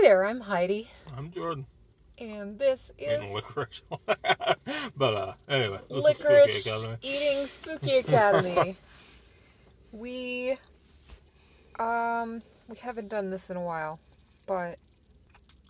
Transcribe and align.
Hi 0.00 0.06
there, 0.06 0.24
I'm 0.24 0.40
Heidi, 0.40 0.88
I'm 1.14 1.30
Jordan. 1.30 1.66
and 2.16 2.58
this 2.58 2.90
is 2.96 3.20
Eating 3.20 3.34
licorice. 3.34 3.82
but 4.96 5.14
uh, 5.14 5.34
anyway, 5.46 5.80
this 5.90 6.02
Licorice 6.06 6.46
is 6.48 6.64
Spooky 6.64 6.70
Academy. 6.70 6.96
Eating 7.02 7.46
Spooky 7.46 7.96
Academy. 7.98 8.76
we 9.92 10.56
um 11.78 12.40
we 12.66 12.76
haven't 12.78 13.08
done 13.08 13.28
this 13.30 13.50
in 13.50 13.58
a 13.58 13.60
while, 13.60 14.00
but 14.46 14.78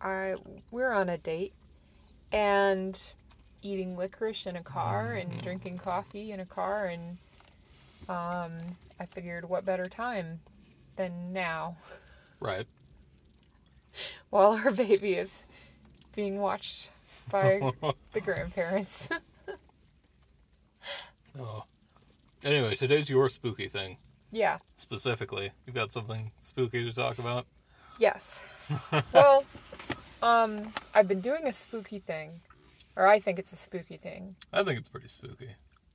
I 0.00 0.36
we're 0.70 0.92
on 0.92 1.08
a 1.08 1.18
date 1.18 1.52
and 2.30 2.96
eating 3.62 3.96
licorice 3.96 4.46
in 4.46 4.54
a 4.54 4.62
car 4.62 5.14
and 5.14 5.32
Mhm. 5.32 5.42
drinking 5.42 5.78
coffee 5.78 6.30
in 6.30 6.38
a 6.38 6.46
car 6.46 6.86
and 6.86 7.18
um 8.08 8.76
I 9.00 9.06
figured 9.06 9.48
what 9.48 9.64
better 9.64 9.86
time 9.88 10.38
than 10.94 11.32
now 11.32 11.76
Right. 12.38 12.68
while 14.30 14.52
our 14.52 14.70
baby 14.70 15.14
is 15.14 15.30
being 16.14 16.38
watched 16.38 16.90
by 17.30 17.60
the 18.12 18.20
grandparents. 18.20 19.08
oh. 21.38 21.64
Anyway, 22.42 22.74
today's 22.74 23.10
your 23.10 23.28
spooky 23.28 23.68
thing. 23.68 23.98
yeah. 24.32 24.58
Specifically, 24.76 25.52
you've 25.66 25.76
got 25.76 25.92
something 25.92 26.32
spooky 26.38 26.84
to 26.84 26.92
talk 26.92 27.18
about? 27.18 27.46
Yes. 27.98 28.40
well, 29.12 29.44
um, 30.22 30.72
I've 30.94 31.06
been 31.06 31.20
doing 31.20 31.46
a 31.46 31.52
spooky 31.52 31.98
thing, 31.98 32.40
or 32.96 33.06
I 33.06 33.20
think 33.20 33.38
it's 33.38 33.52
a 33.52 33.56
spooky 33.56 33.98
thing. 33.98 34.36
I 34.52 34.62
think 34.62 34.78
it's 34.78 34.88
pretty 34.88 35.08
spooky. 35.08 35.50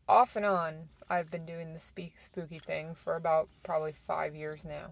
Off 0.07 0.35
and 0.35 0.45
on, 0.45 0.75
I've 1.09 1.31
been 1.31 1.45
doing 1.47 1.73
the 1.73 1.79
speak 1.79 2.13
spooky 2.19 2.59
thing 2.59 2.93
for 2.93 3.15
about 3.15 3.49
probably 3.63 3.93
five 4.05 4.35
years 4.35 4.63
now. 4.63 4.91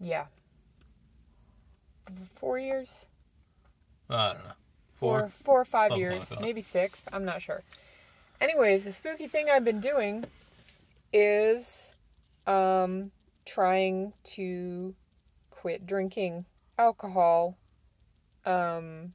Yeah. 0.00 0.26
Four 2.36 2.58
years? 2.58 3.06
I 4.08 4.32
don't 4.32 4.44
know. 4.44 4.52
Four, 4.98 5.20
Four. 5.20 5.30
four 5.44 5.60
or 5.60 5.64
five 5.64 5.96
years, 5.96 6.30
like 6.30 6.40
maybe 6.40 6.62
six. 6.62 7.04
I'm 7.12 7.24
not 7.24 7.40
sure. 7.40 7.62
Anyways, 8.40 8.84
the 8.84 8.92
spooky 8.92 9.28
thing 9.28 9.48
I've 9.50 9.64
been 9.64 9.80
doing 9.80 10.24
is 11.12 11.92
um, 12.46 13.10
trying 13.46 14.12
to 14.34 14.94
quit 15.50 15.86
drinking 15.86 16.46
alcohol, 16.78 17.56
um, 18.44 19.12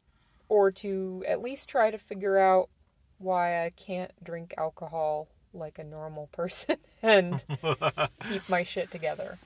or 0.48 0.72
to 0.72 1.24
at 1.28 1.42
least 1.42 1.68
try 1.68 1.92
to 1.92 1.98
figure 1.98 2.38
out 2.38 2.70
why 3.18 3.66
I 3.66 3.72
can't 3.72 4.12
drink 4.24 4.54
alcohol 4.58 5.28
like 5.54 5.80
a 5.80 5.84
normal 5.84 6.28
person 6.28 6.78
and 7.02 7.44
keep 8.30 8.48
my 8.50 8.64
shit 8.64 8.92
together. 8.92 9.38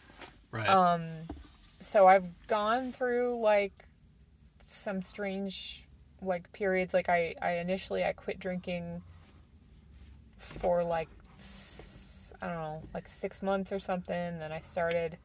Right. 0.51 0.67
Um, 0.67 1.09
so 1.81 2.07
I've 2.07 2.25
gone 2.47 2.91
through 2.91 3.39
like 3.41 3.85
some 4.65 5.01
strange 5.01 5.87
like 6.21 6.51
periods. 6.53 6.93
Like 6.93 7.09
I, 7.09 7.35
I 7.41 7.53
initially 7.57 8.03
I 8.03 8.13
quit 8.13 8.39
drinking 8.39 9.01
for 10.37 10.83
like 10.83 11.09
I 12.41 12.47
don't 12.47 12.55
know, 12.55 12.81
like 12.93 13.07
six 13.07 13.41
months 13.41 13.71
or 13.71 13.79
something. 13.79 14.39
Then 14.39 14.51
I 14.51 14.59
started, 14.59 15.17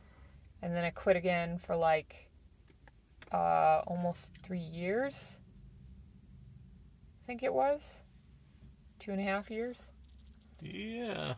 and 0.62 0.74
then 0.74 0.84
I 0.84 0.90
quit 0.90 1.16
again 1.16 1.58
for 1.64 1.76
like 1.76 2.28
uh, 3.32 3.82
almost 3.86 4.32
three 4.42 4.58
years. 4.58 5.38
I 7.22 7.26
think 7.26 7.42
it 7.42 7.54
was 7.54 8.00
two 8.98 9.12
and 9.12 9.20
a 9.20 9.24
half 9.24 9.50
years, 9.50 9.80
yeah. 10.60 11.34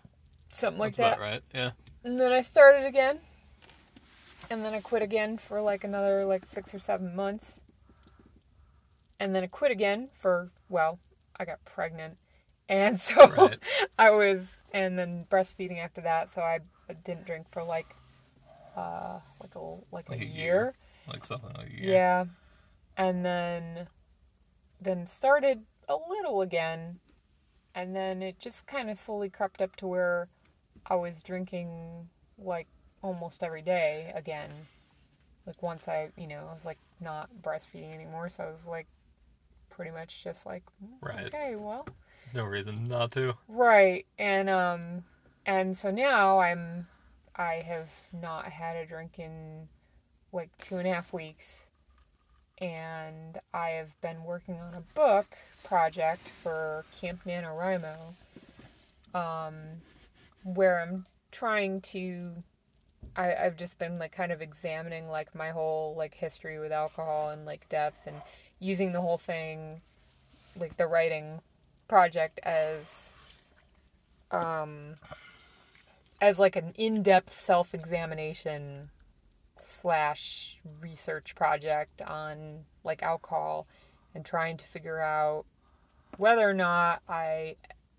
something 0.51 0.81
like 0.81 0.97
that's 0.97 0.97
that. 0.97 1.17
about 1.19 1.21
right. 1.21 1.43
Yeah. 1.55 1.71
And 2.05 2.19
then 2.19 2.33
I 2.33 2.41
started 2.41 2.87
again. 2.87 3.21
And 4.51 4.65
then 4.65 4.75
I 4.75 4.81
quit 4.81 5.03
again 5.03 5.39
for 5.39 5.61
like 5.61 5.85
another 5.85 6.25
like 6.25 6.45
six 6.53 6.73
or 6.73 6.79
seven 6.79 7.15
months. 7.17 7.47
And 9.19 9.35
then 9.35 9.43
I 9.45 9.47
quit 9.47 9.71
again 9.71 10.09
for, 10.21 10.51
well, 10.69 10.99
I 11.39 11.45
got 11.45 11.65
pregnant. 11.65 12.17
And 12.69 13.01
so 13.01 13.29
Right. 13.29 13.59
I 13.99 14.11
was, 14.11 14.47
and 14.73 14.99
then 14.99 15.27
breastfeeding 15.31 15.83
after 15.83 16.01
that. 16.03 16.33
So 16.35 16.43
I 16.43 16.61
didn't 17.05 17.27
drink 17.27 17.47
for 17.51 17.63
like, 17.65 17.95
uh, 18.77 19.21
like 19.41 19.55
a, 19.55 19.61
like, 19.91 20.09
Like 20.09 20.21
a, 20.21 20.23
a 20.23 20.27
year. 20.27 20.35
year. 20.45 20.75
Like 21.09 21.25
something 21.25 21.53
like 21.57 21.71
Yeah. 21.73 21.91
yeah. 21.91 22.25
And 22.97 23.25
then 23.25 23.89
then 24.81 25.07
started 25.07 25.63
a 25.89 25.97
little 26.09 26.41
again. 26.43 26.99
And 27.75 27.95
then 27.97 28.23
it 28.23 28.39
just 28.39 28.67
kind 28.67 28.91
of 28.91 28.99
slowly 28.99 29.29
crept 29.31 29.61
up 29.61 29.77
to 29.77 29.87
where 29.87 30.29
I 30.87 30.95
was 30.97 31.23
drinking 31.23 32.09
like 32.39 32.69
almost 33.07 33.43
every 33.43 33.63
day 33.63 34.13
again. 34.15 34.51
Like 35.47 35.63
once 35.63 35.87
I, 35.87 36.09
you 36.19 36.27
know, 36.27 36.47
I 36.51 36.55
was 36.55 36.65
like 36.65 36.79
not 37.01 37.31
breastfeeding 37.43 37.95
anymore, 37.95 38.29
so 38.29 38.45
I 38.45 38.51
was 38.51 38.67
like 38.67 38.87
pretty 39.71 39.93
much 39.93 40.25
just 40.25 40.45
like 40.45 40.65
"Mm, 40.85 40.89
Right. 41.01 41.27
okay, 41.27 41.55
well, 41.57 41.87
There's 42.25 42.35
no 42.35 42.45
reason 42.45 42.89
not 42.89 43.13
to. 43.13 43.35
Right. 43.49 44.07
And 44.19 44.51
um 44.51 45.05
and 45.47 45.77
so 45.77 45.91
now 45.91 46.41
I'm 46.41 46.89
I 47.37 47.63
have 47.67 47.91
not 48.13 48.47
had 48.47 48.77
a 48.77 48.87
drink 48.87 49.19
in 49.19 49.69
like 50.33 50.51
two 50.59 50.79
and 50.79 50.89
a 50.89 50.93
half 50.93 51.13
weeks. 51.13 51.61
And 52.59 53.39
I 53.53 53.69
have 53.71 54.01
been 54.01 54.25
working 54.25 54.57
on 54.57 54.75
a 54.75 54.81
book 54.81 55.27
project 55.63 56.27
for 56.43 56.85
Camp 57.01 57.21
NaNoWriMo. 57.25 58.15
Um 59.15 59.55
where 60.43 60.81
I'm 60.81 61.07
trying 61.31 61.81
to 61.83 62.43
I, 63.17 63.35
I've 63.35 63.57
just 63.57 63.79
been 63.79 63.99
like 63.99 64.13
kind 64.13 64.31
of 64.31 64.43
examining 64.43 65.09
like 65.09 65.35
my 65.35 65.51
whole 65.51 65.95
like 65.97 66.15
history 66.15 66.59
with 66.59 66.73
alcohol 66.73 67.31
and 67.31 67.47
like 67.47 67.69
depth 67.69 68.07
and 68.07 68.17
using 68.61 68.93
the 68.93 69.01
whole 69.01 69.19
thing 69.19 69.81
like 70.59 70.77
the 70.77 70.87
writing 70.87 71.41
project 71.89 72.41
as 72.43 73.11
um 74.31 74.95
as 76.21 76.39
like 76.39 76.57
an 76.57 76.73
in-depth 76.77 77.45
self-examination 77.45 78.91
slash 79.81 80.59
research 80.81 81.35
project 81.35 82.01
on 82.03 82.65
like 82.85 83.03
alcohol 83.03 83.67
and 84.15 84.25
trying 84.25 84.57
to 84.57 84.67
figure 84.67 85.01
out 85.01 85.45
whether 86.17 86.49
or 86.49 86.55
not 86.55 87.03
I 87.09 87.57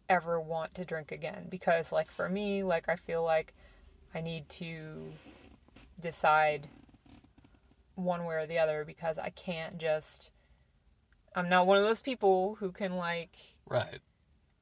ever 0.09 0.39
want 0.39 0.73
to 0.75 0.85
drink 0.85 1.11
again. 1.11 1.47
Because 1.49 1.91
like 1.91 2.11
for 2.11 2.27
me 2.27 2.63
like 2.63 2.89
I 2.89 2.95
feel 2.95 3.23
like 3.23 3.53
I 4.17 4.21
need 4.21 4.49
to 4.49 5.13
decide 6.01 6.67
one 7.93 8.25
way 8.25 8.35
or 8.35 8.47
the 8.47 8.57
other 8.57 8.83
because 8.83 9.19
I 9.19 9.29
can't 9.29 9.77
just 9.77 10.31
I'm 11.35 11.49
not 11.49 11.67
one 11.67 11.77
of 11.77 11.83
those 11.83 12.01
people 12.01 12.55
who 12.59 12.71
can 12.71 12.95
like 12.95 13.29
Right. 13.67 13.99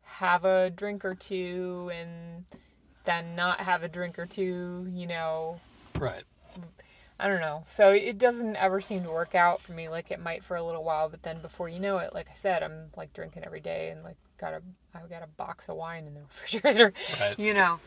have 0.03 0.44
a 0.44 0.69
drink 0.69 1.05
or 1.05 1.15
two 1.15 1.89
and 1.94 2.44
then 3.05 3.33
not 3.33 3.61
have 3.61 3.81
a 3.81 3.88
drink 3.88 4.19
or 4.19 4.25
two, 4.25 4.88
you 4.91 5.07
know. 5.07 5.61
Right. 5.97 6.23
I 7.17 7.29
don't 7.29 7.39
know. 7.39 7.63
So 7.69 7.91
it 7.91 8.17
doesn't 8.17 8.57
ever 8.57 8.81
seem 8.81 9.03
to 9.03 9.09
work 9.09 9.35
out 9.35 9.61
for 9.61 9.71
me 9.71 9.88
like 9.88 10.11
it 10.11 10.19
might 10.19 10.44
for 10.44 10.57
a 10.57 10.63
little 10.63 10.83
while, 10.83 11.07
but 11.07 11.23
then 11.23 11.39
before 11.41 11.69
you 11.69 11.79
know 11.79 11.99
it, 11.99 12.13
like 12.13 12.27
I 12.29 12.33
said, 12.33 12.61
I'm 12.61 12.88
like 12.97 13.13
drinking 13.13 13.45
every 13.45 13.61
day 13.61 13.89
and 13.89 14.03
like 14.03 14.17
got 14.38 14.53
a 14.53 14.61
I've 14.94 15.09
got 15.09 15.23
a 15.23 15.27
box 15.27 15.69
of 15.69 15.77
wine 15.77 16.07
in 16.07 16.13
the 16.13 16.19
refrigerator, 16.29 16.91
Right. 17.21 17.39
you 17.39 17.53
know. 17.53 17.79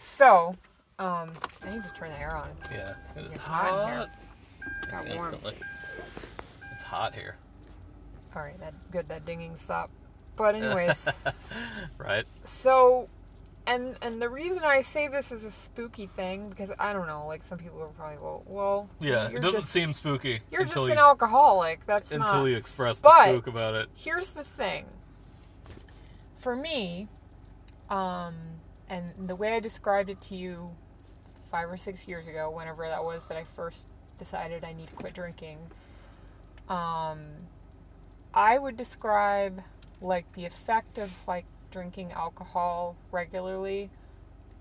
So, 0.00 0.56
um 0.98 1.30
I 1.64 1.70
need 1.70 1.84
to 1.84 1.92
turn 1.94 2.10
the 2.10 2.18
air 2.20 2.34
on. 2.36 2.48
It's 2.60 2.70
Yeah. 2.72 2.94
It 3.16 3.26
is 3.26 3.36
hot 3.36 3.70
hot. 3.70 4.10
got 4.90 5.04
warm. 5.06 5.18
Instantly. 5.18 5.54
It's 6.72 6.82
hot 6.82 7.14
here. 7.14 7.36
All 8.34 8.42
right, 8.42 8.58
that 8.60 8.74
good 8.90 9.08
that 9.08 9.24
dinging 9.24 9.56
stopped. 9.56 9.92
But 10.36 10.54
anyways, 10.54 10.96
Right. 11.98 12.24
So, 12.44 13.08
and 13.66 13.96
and 14.02 14.20
the 14.22 14.28
reason 14.28 14.60
I 14.64 14.82
say 14.82 15.08
this 15.08 15.30
is 15.32 15.44
a 15.44 15.50
spooky 15.50 16.06
thing 16.16 16.48
because 16.48 16.70
I 16.78 16.92
don't 16.92 17.06
know, 17.06 17.26
like 17.26 17.42
some 17.48 17.58
people 17.58 17.80
are 17.82 17.88
probably 17.88 18.18
well, 18.18 18.42
well, 18.46 18.88
Yeah. 19.00 19.28
It 19.28 19.40
doesn't 19.40 19.62
just- 19.62 19.72
seem 19.72 19.92
spooky 19.94 20.40
you're 20.50 20.62
until 20.62 20.84
just 20.84 20.86
you 20.86 20.92
an 20.92 20.98
alcoholic. 20.98 21.86
That's 21.86 22.10
until 22.10 22.26
not. 22.40 22.44
you 22.44 22.56
express 22.56 22.98
the 23.00 23.10
spook 23.24 23.46
about 23.46 23.74
it. 23.74 23.88
Here's 23.94 24.30
the 24.30 24.44
thing. 24.44 24.86
For 26.38 26.54
me, 26.54 27.08
um, 27.90 28.34
and 28.88 29.12
the 29.28 29.34
way 29.34 29.54
I 29.56 29.60
described 29.60 30.08
it 30.10 30.20
to 30.22 30.36
you 30.36 30.70
five 31.50 31.70
or 31.70 31.76
six 31.76 32.06
years 32.06 32.26
ago, 32.26 32.50
whenever 32.50 32.86
that 32.88 33.04
was 33.04 33.24
that 33.26 33.36
I 33.36 33.44
first 33.44 33.84
decided 34.18 34.64
I 34.64 34.72
need 34.72 34.88
to 34.88 34.94
quit 34.94 35.14
drinking, 35.14 35.58
um, 36.68 37.20
I 38.34 38.58
would 38.58 38.76
describe 38.76 39.62
like 40.00 40.32
the 40.34 40.44
effect 40.44 40.98
of 40.98 41.10
like 41.26 41.46
drinking 41.70 42.12
alcohol 42.12 42.96
regularly 43.10 43.90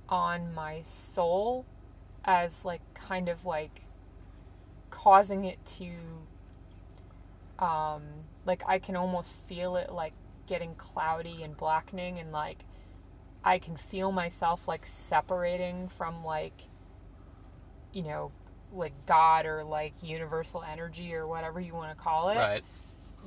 on 0.10 0.54
my 0.54 0.82
soul 0.84 1.66
as 2.26 2.66
like 2.66 2.82
kind 2.94 3.30
of 3.30 3.46
like 3.46 3.82
causing 4.90 5.46
it 5.46 5.64
to 5.66 5.92
um 7.64 8.04
like 8.46 8.64
I 8.68 8.80
can 8.80 8.96
almost 8.96 9.34
feel 9.48 9.76
it 9.76 9.92
like 9.92 10.14
getting 10.48 10.76
cloudy 10.76 11.44
and 11.44 11.56
blackening 11.56 12.20
and 12.20 12.32
like 12.32 12.60
I 13.44 13.60
can 13.60 13.78
feel 13.78 14.12
myself 14.12 14.68
like 14.68 14.86
separating 14.86 15.88
from 15.88 16.24
like 16.24 16.64
you 17.94 18.04
know 18.04 18.32
like 18.74 18.94
God 19.06 19.46
or 19.46 19.64
like 19.64 19.94
universal 20.02 20.64
energy 20.64 21.14
or 21.16 21.26
whatever 21.26 21.60
you 21.60 21.74
want 21.74 21.98
to 21.98 22.04
call 22.04 22.30
it, 22.30 22.36
Right. 22.36 22.64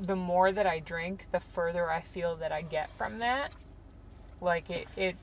the 0.01 0.15
more 0.17 0.53
that 0.53 0.67
I 0.67 0.81
drink, 0.81 1.27
the 1.33 1.41
further 1.41 1.91
I 1.91 2.03
feel 2.03 2.37
that 2.37 2.53
I 2.53 2.63
get 2.63 2.91
from 2.99 3.19
that. 3.21 3.53
Like 4.41 4.69
it, 4.71 4.87
it 4.97 5.17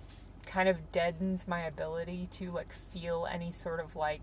kind 0.45 0.67
of 0.69 0.91
deadens 0.91 1.47
my 1.47 1.61
ability 1.61 2.27
to 2.31 2.51
like 2.51 2.73
feel 2.93 3.27
any 3.31 3.51
sort 3.51 3.79
of 3.79 3.95
like 3.95 4.21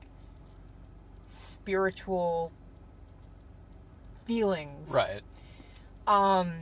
spiritual 1.29 2.51
feelings. 4.27 4.89
Right. 4.89 5.23
Um, 6.07 6.53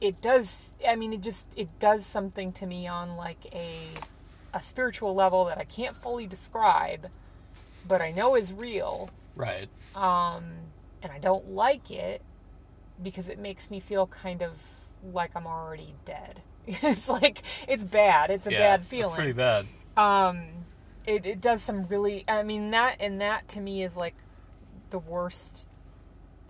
it 0.00 0.20
does. 0.20 0.70
I 0.86 0.96
mean, 0.96 1.12
it 1.12 1.20
just 1.22 1.44
it 1.56 1.78
does 1.78 2.06
something 2.06 2.52
to 2.54 2.66
me 2.66 2.86
on 2.86 3.16
like 3.16 3.46
a 3.52 3.88
a 4.54 4.62
spiritual 4.62 5.14
level 5.14 5.44
that 5.46 5.58
I 5.58 5.64
can't 5.64 5.96
fully 5.96 6.26
describe, 6.26 7.08
but 7.88 8.02
I 8.02 8.12
know 8.12 8.36
is 8.36 8.52
real. 8.52 9.10
Right. 9.34 9.68
Um, 9.94 10.44
and 11.02 11.10
I 11.10 11.18
don't 11.18 11.50
like 11.50 11.90
it 11.90 12.22
because 13.02 13.28
it 13.28 13.38
makes 13.38 13.70
me 13.70 13.80
feel 13.80 14.06
kind 14.06 14.42
of 14.42 14.52
like 15.12 15.30
I'm 15.34 15.46
already 15.46 15.94
dead. 16.04 16.42
it's 16.66 17.08
like 17.08 17.42
it's 17.66 17.84
bad. 17.84 18.30
It's 18.30 18.46
a 18.46 18.52
yeah. 18.52 18.58
bad 18.58 18.86
feeling. 18.86 19.14
pretty 19.14 19.32
bad. 19.32 19.66
Um, 19.96 20.42
it 21.06 21.24
it 21.24 21.40
does 21.40 21.62
some 21.62 21.86
really. 21.86 22.24
I 22.28 22.42
mean 22.42 22.70
that 22.70 22.96
and 23.00 23.20
that 23.20 23.48
to 23.48 23.60
me 23.60 23.82
is 23.82 23.96
like 23.96 24.14
the 24.90 24.98
worst. 24.98 25.68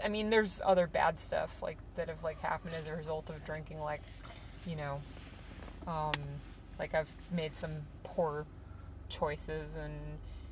I 0.03 0.09
mean, 0.09 0.31
there's 0.31 0.61
other 0.65 0.87
bad 0.87 1.21
stuff 1.21 1.61
like 1.63 1.79
that 1.97 2.09
have 2.09 2.23
like 2.23 2.41
happened 2.41 2.75
as 2.75 2.87
a 2.89 2.95
result 2.95 3.31
of 3.31 3.45
drinking. 3.45 3.81
Like, 3.81 4.03
you 4.67 4.77
know, 4.77 5.01
um, 5.87 6.13
like 6.79 6.95
I've 6.95 7.11
made 7.33 7.57
some 7.57 7.73
poor 8.05 8.47
choices 9.09 9.75
and 9.77 9.95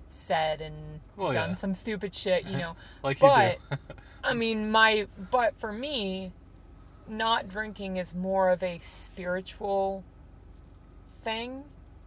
said 0.08 0.60
and 0.60 1.00
Well, 1.16 1.32
done 1.32 1.50
yeah. 1.50 1.56
some 1.56 1.74
stupid 1.74 2.14
shit. 2.14 2.44
You 2.46 2.56
know, 2.58 2.76
Like 3.02 3.20
you 3.20 3.28
do. 3.28 3.76
I 4.24 4.34
mean, 4.34 4.70
my 4.70 5.06
but 5.30 5.58
for 5.58 5.72
me, 5.72 6.32
not 7.08 7.48
drinking 7.48 7.96
is 7.98 8.12
more 8.14 8.50
of 8.50 8.62
a 8.62 8.78
spiritual 8.80 10.02
thing 11.22 11.64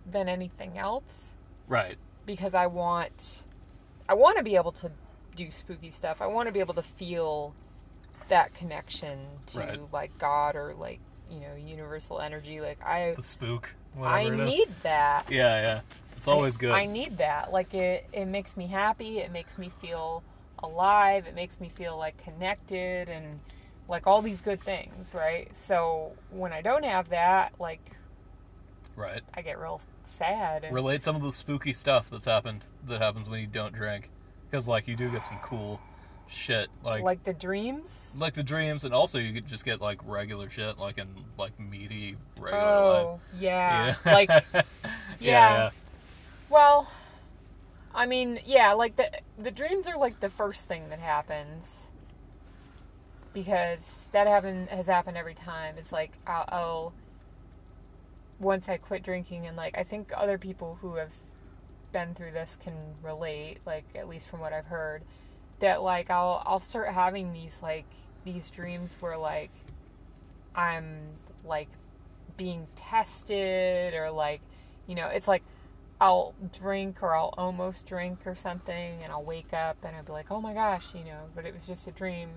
than 0.10 0.28
anything 0.30 0.78
else 0.78 1.30
right. 1.68 1.98
because 2.26 2.54
I 2.54 2.68
want 2.68 3.44
I 4.08 4.14
want 4.16 4.38
to 4.38 4.44
be 4.44 4.56
able 4.56 4.72
to 4.74 4.92
do 5.36 5.52
spooky 5.52 5.92
stuff. 5.92 6.22
I 6.22 6.26
want 6.28 6.48
to 6.48 6.52
be 6.52 6.60
able 6.60 6.74
to 6.74 6.82
feel 6.82 7.54
that 8.30 8.54
connection 8.56 9.20
to 9.48 9.60
Right. 9.60 9.80
like 9.94 10.18
God 10.18 10.56
or 10.56 10.74
like, 10.74 11.00
you 11.32 11.40
know, 11.42 11.56
universal 11.56 12.20
energy. 12.20 12.60
Like 12.60 12.82
I 12.84 13.14
The 13.16 13.24
spook. 13.24 13.76
I 13.96 14.00
Whatever 14.00 14.34
it 14.34 14.40
is. 14.40 14.50
need 14.50 14.68
that. 14.84 15.26
Yeah, 15.30 15.62
yeah. 15.62 15.82
It's 16.20 16.28
always 16.28 16.58
good. 16.58 16.72
I 16.72 16.86
need 16.86 17.18
that. 17.20 17.54
Like 17.54 17.74
it, 17.74 18.06
it 18.12 18.26
makes 18.26 18.58
me 18.58 18.68
happy. 18.68 19.20
It 19.20 19.32
makes 19.32 19.58
me 19.58 19.72
feel 19.82 20.22
alive. 20.62 21.26
It 21.26 21.34
makes 21.34 21.62
me 21.62 21.72
feel 21.74 21.98
like 21.98 22.22
connected 22.22 23.08
and 23.08 23.40
like 23.88 24.06
all 24.06 24.22
these 24.22 24.42
good 24.42 24.62
things, 24.62 25.14
right? 25.14 25.50
So 25.56 26.12
when 26.30 26.52
I 26.52 26.62
don't 26.62 26.84
have 26.84 27.08
that, 27.10 27.54
like 27.58 27.80
right. 28.98 29.22
I 29.34 29.42
get 29.42 29.58
real 29.58 29.80
sad. 30.06 30.66
And, 30.66 30.76
Relate 30.76 31.06
some 31.06 31.16
of 31.16 31.22
the 31.22 31.32
spooky 31.32 31.72
stuff 31.72 32.10
that's 32.10 32.26
happened 32.26 32.66
that 32.86 33.00
happens 33.02 33.30
when 33.30 33.40
you 33.40 33.48
don't 33.48 33.74
drink, 33.74 34.10
because 34.52 34.68
like 34.68 34.90
you 34.90 34.98
do 34.98 35.10
get 35.10 35.26
some 35.26 35.40
cool 35.42 35.80
shit 36.28 36.68
like 36.84 37.02
like 37.02 37.24
the 37.24 37.34
dreams. 37.34 38.14
like 38.20 38.34
the 38.34 38.44
dreams, 38.44 38.84
and 38.84 38.94
also 38.94 39.20
you 39.20 39.34
could 39.34 39.48
just 39.48 39.64
get 39.64 39.80
like 39.80 40.00
regular 40.04 40.50
shit 40.50 40.78
like 40.78 40.98
in 40.98 41.08
like 41.38 41.58
meaty 41.58 42.18
regular 42.38 42.62
oh, 42.62 42.90
life. 42.90 43.06
Oh 43.06 43.20
yeah, 43.40 43.96
Yeah. 44.06 44.14
like 44.14 44.30
yeah, 44.54 44.64
yeah. 45.20 45.70
Well, 46.50 46.92
I 47.94 48.06
mean, 48.06 48.40
yeah, 48.46 48.74
like 48.74 48.96
the 48.96 49.10
the 49.38 49.52
dreams 49.52 49.88
are 49.88 49.98
like 49.98 50.20
the 50.20 50.30
first 50.30 50.66
thing 50.68 50.90
that 50.90 51.00
happens 51.00 51.90
because 53.34 54.08
that 54.12 54.28
happen 54.28 54.68
has 54.68 54.88
happened 54.88 55.18
every 55.18 55.34
time. 55.34 55.76
It's 55.78 55.92
like 55.92 56.14
I'll, 56.26 56.94
once 58.40 58.68
I 58.70 58.78
quit 58.78 59.04
drinking 59.04 59.48
and 59.48 59.56
like 59.56 59.78
I 59.78 59.84
think 59.84 60.12
other 60.16 60.38
people 60.38 60.78
who 60.82 60.96
have 60.96 61.12
been 61.92 62.14
through 62.14 62.32
this 62.32 62.58
can 62.62 62.74
relate, 63.04 63.58
like 63.66 63.86
at 63.96 64.08
least 64.08 64.28
from 64.28 64.40
what 64.40 64.54
I've 64.54 64.66
heard, 64.66 65.04
that 65.60 65.82
like 65.82 66.10
I'll 66.10 66.44
I'll 66.46 66.60
start 66.60 66.90
having 66.90 67.34
these 67.34 67.60
like 67.62 67.86
these 68.26 68.50
dreams 68.50 68.96
where 69.00 69.18
like 69.18 69.52
I'm 70.56 71.00
like 71.46 71.70
being 72.38 72.68
tested 72.76 73.94
or 73.94 74.12
like 74.12 74.42
you 74.88 74.96
know 74.96 75.08
it's 75.08 75.28
like 75.28 75.44
I'll 76.02 76.34
drink 76.58 77.04
or 77.04 77.16
I'll 77.16 77.34
almost 77.38 77.86
drink 77.86 78.20
or 78.26 78.36
something 78.36 79.04
and 79.04 79.12
I'll 79.12 79.24
wake 79.24 79.54
up 79.54 79.78
and 79.84 79.96
I'll 79.96 80.04
be 80.04 80.12
like 80.14 80.32
oh 80.32 80.40
my 80.42 80.54
gosh 80.54 80.94
you 80.96 81.04
know 81.04 81.24
but 81.36 81.46
it 81.46 81.54
was 81.54 81.66
just 81.66 81.88
a 81.88 81.92
dream 81.92 82.30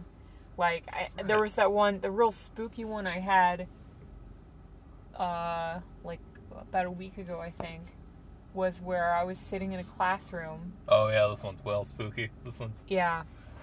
like 0.58 0.84
I, 0.92 1.08
there 1.22 1.40
was 1.40 1.54
that 1.54 1.70
one 1.72 2.00
the 2.00 2.10
real 2.10 2.32
spooky 2.32 2.84
one 2.84 3.06
I 3.06 3.20
had 3.20 3.66
uh 5.18 5.80
like 6.04 6.20
about 6.60 6.86
a 6.86 6.90
week 6.90 7.18
ago 7.18 7.40
I 7.40 7.50
think 7.50 7.82
was 8.54 8.80
where 8.80 9.14
I 9.14 9.24
was 9.24 9.38
sitting 9.38 9.72
in 9.72 9.80
a 9.80 9.84
classroom 9.84 10.72
Oh 10.88 11.08
yeah, 11.08 11.26
this 11.28 11.42
one's 11.42 11.64
well 11.64 11.84
spooky. 11.84 12.30
This 12.44 12.58
one. 12.60 12.72
yeah. 12.88 13.22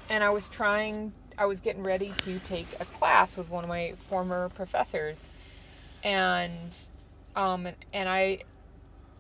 And 0.10 0.24
I 0.24 0.31
was 0.31 0.48
trying, 0.48 1.13
I 1.38 1.45
was 1.45 1.60
getting 1.60 1.84
ready 1.84 2.12
to 2.22 2.40
take 2.40 2.66
a 2.80 2.86
class 2.86 3.38
with 3.38 3.50
one 3.52 3.63
of 3.63 3.69
my 3.69 3.94
former 4.10 4.50
professors. 4.50 5.24
And, 6.04 6.75
um, 7.36 7.68
and, 7.68 7.75
and 7.94 8.10
I, 8.10 8.40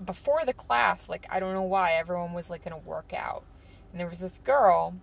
before 0.03 0.45
the 0.45 0.53
class, 0.53 1.01
like, 1.07 1.27
I 1.29 1.39
don't 1.39 1.53
know 1.53 1.63
why, 1.63 1.93
everyone 1.93 2.33
was 2.33 2.49
like 2.49 2.65
in 2.65 2.71
a 2.71 2.77
workout. 2.77 3.43
And 3.91 3.99
there 3.99 4.07
was 4.07 4.19
this 4.19 4.37
girl, 4.43 4.95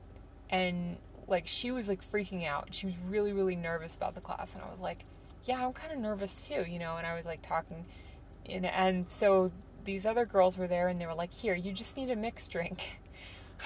and 0.51 0.97
like, 1.27 1.47
she 1.47 1.71
was 1.71 1.89
like 1.89 2.09
freaking 2.11 2.47
out. 2.47 2.69
She 2.73 2.87
was 2.87 2.95
really, 3.09 3.33
really 3.33 3.57
nervous 3.57 3.95
about 3.95 4.15
the 4.15 4.21
class. 4.21 4.49
And 4.55 4.63
I 4.63 4.71
was 4.71 4.81
like, 4.81 5.05
yeah, 5.45 5.65
I'm 5.65 5.73
kind 5.73 5.93
of 5.93 5.99
nervous 5.99 6.47
too, 6.47 6.65
you 6.69 6.79
know? 6.79 6.97
And 6.97 7.07
I 7.07 7.15
was 7.15 7.25
like 7.25 7.43
talking, 7.43 7.85
and, 8.47 8.67
and 8.67 9.07
so 9.19 9.51
these 9.85 10.07
other 10.07 10.27
girls 10.27 10.59
were 10.59 10.67
there, 10.67 10.89
and 10.89 11.01
they 11.01 11.07
were 11.07 11.15
like, 11.15 11.33
here, 11.33 11.55
you 11.55 11.73
just 11.73 11.97
need 11.97 12.11
a 12.11 12.17
mixed 12.17 12.51
drink. 12.51 12.83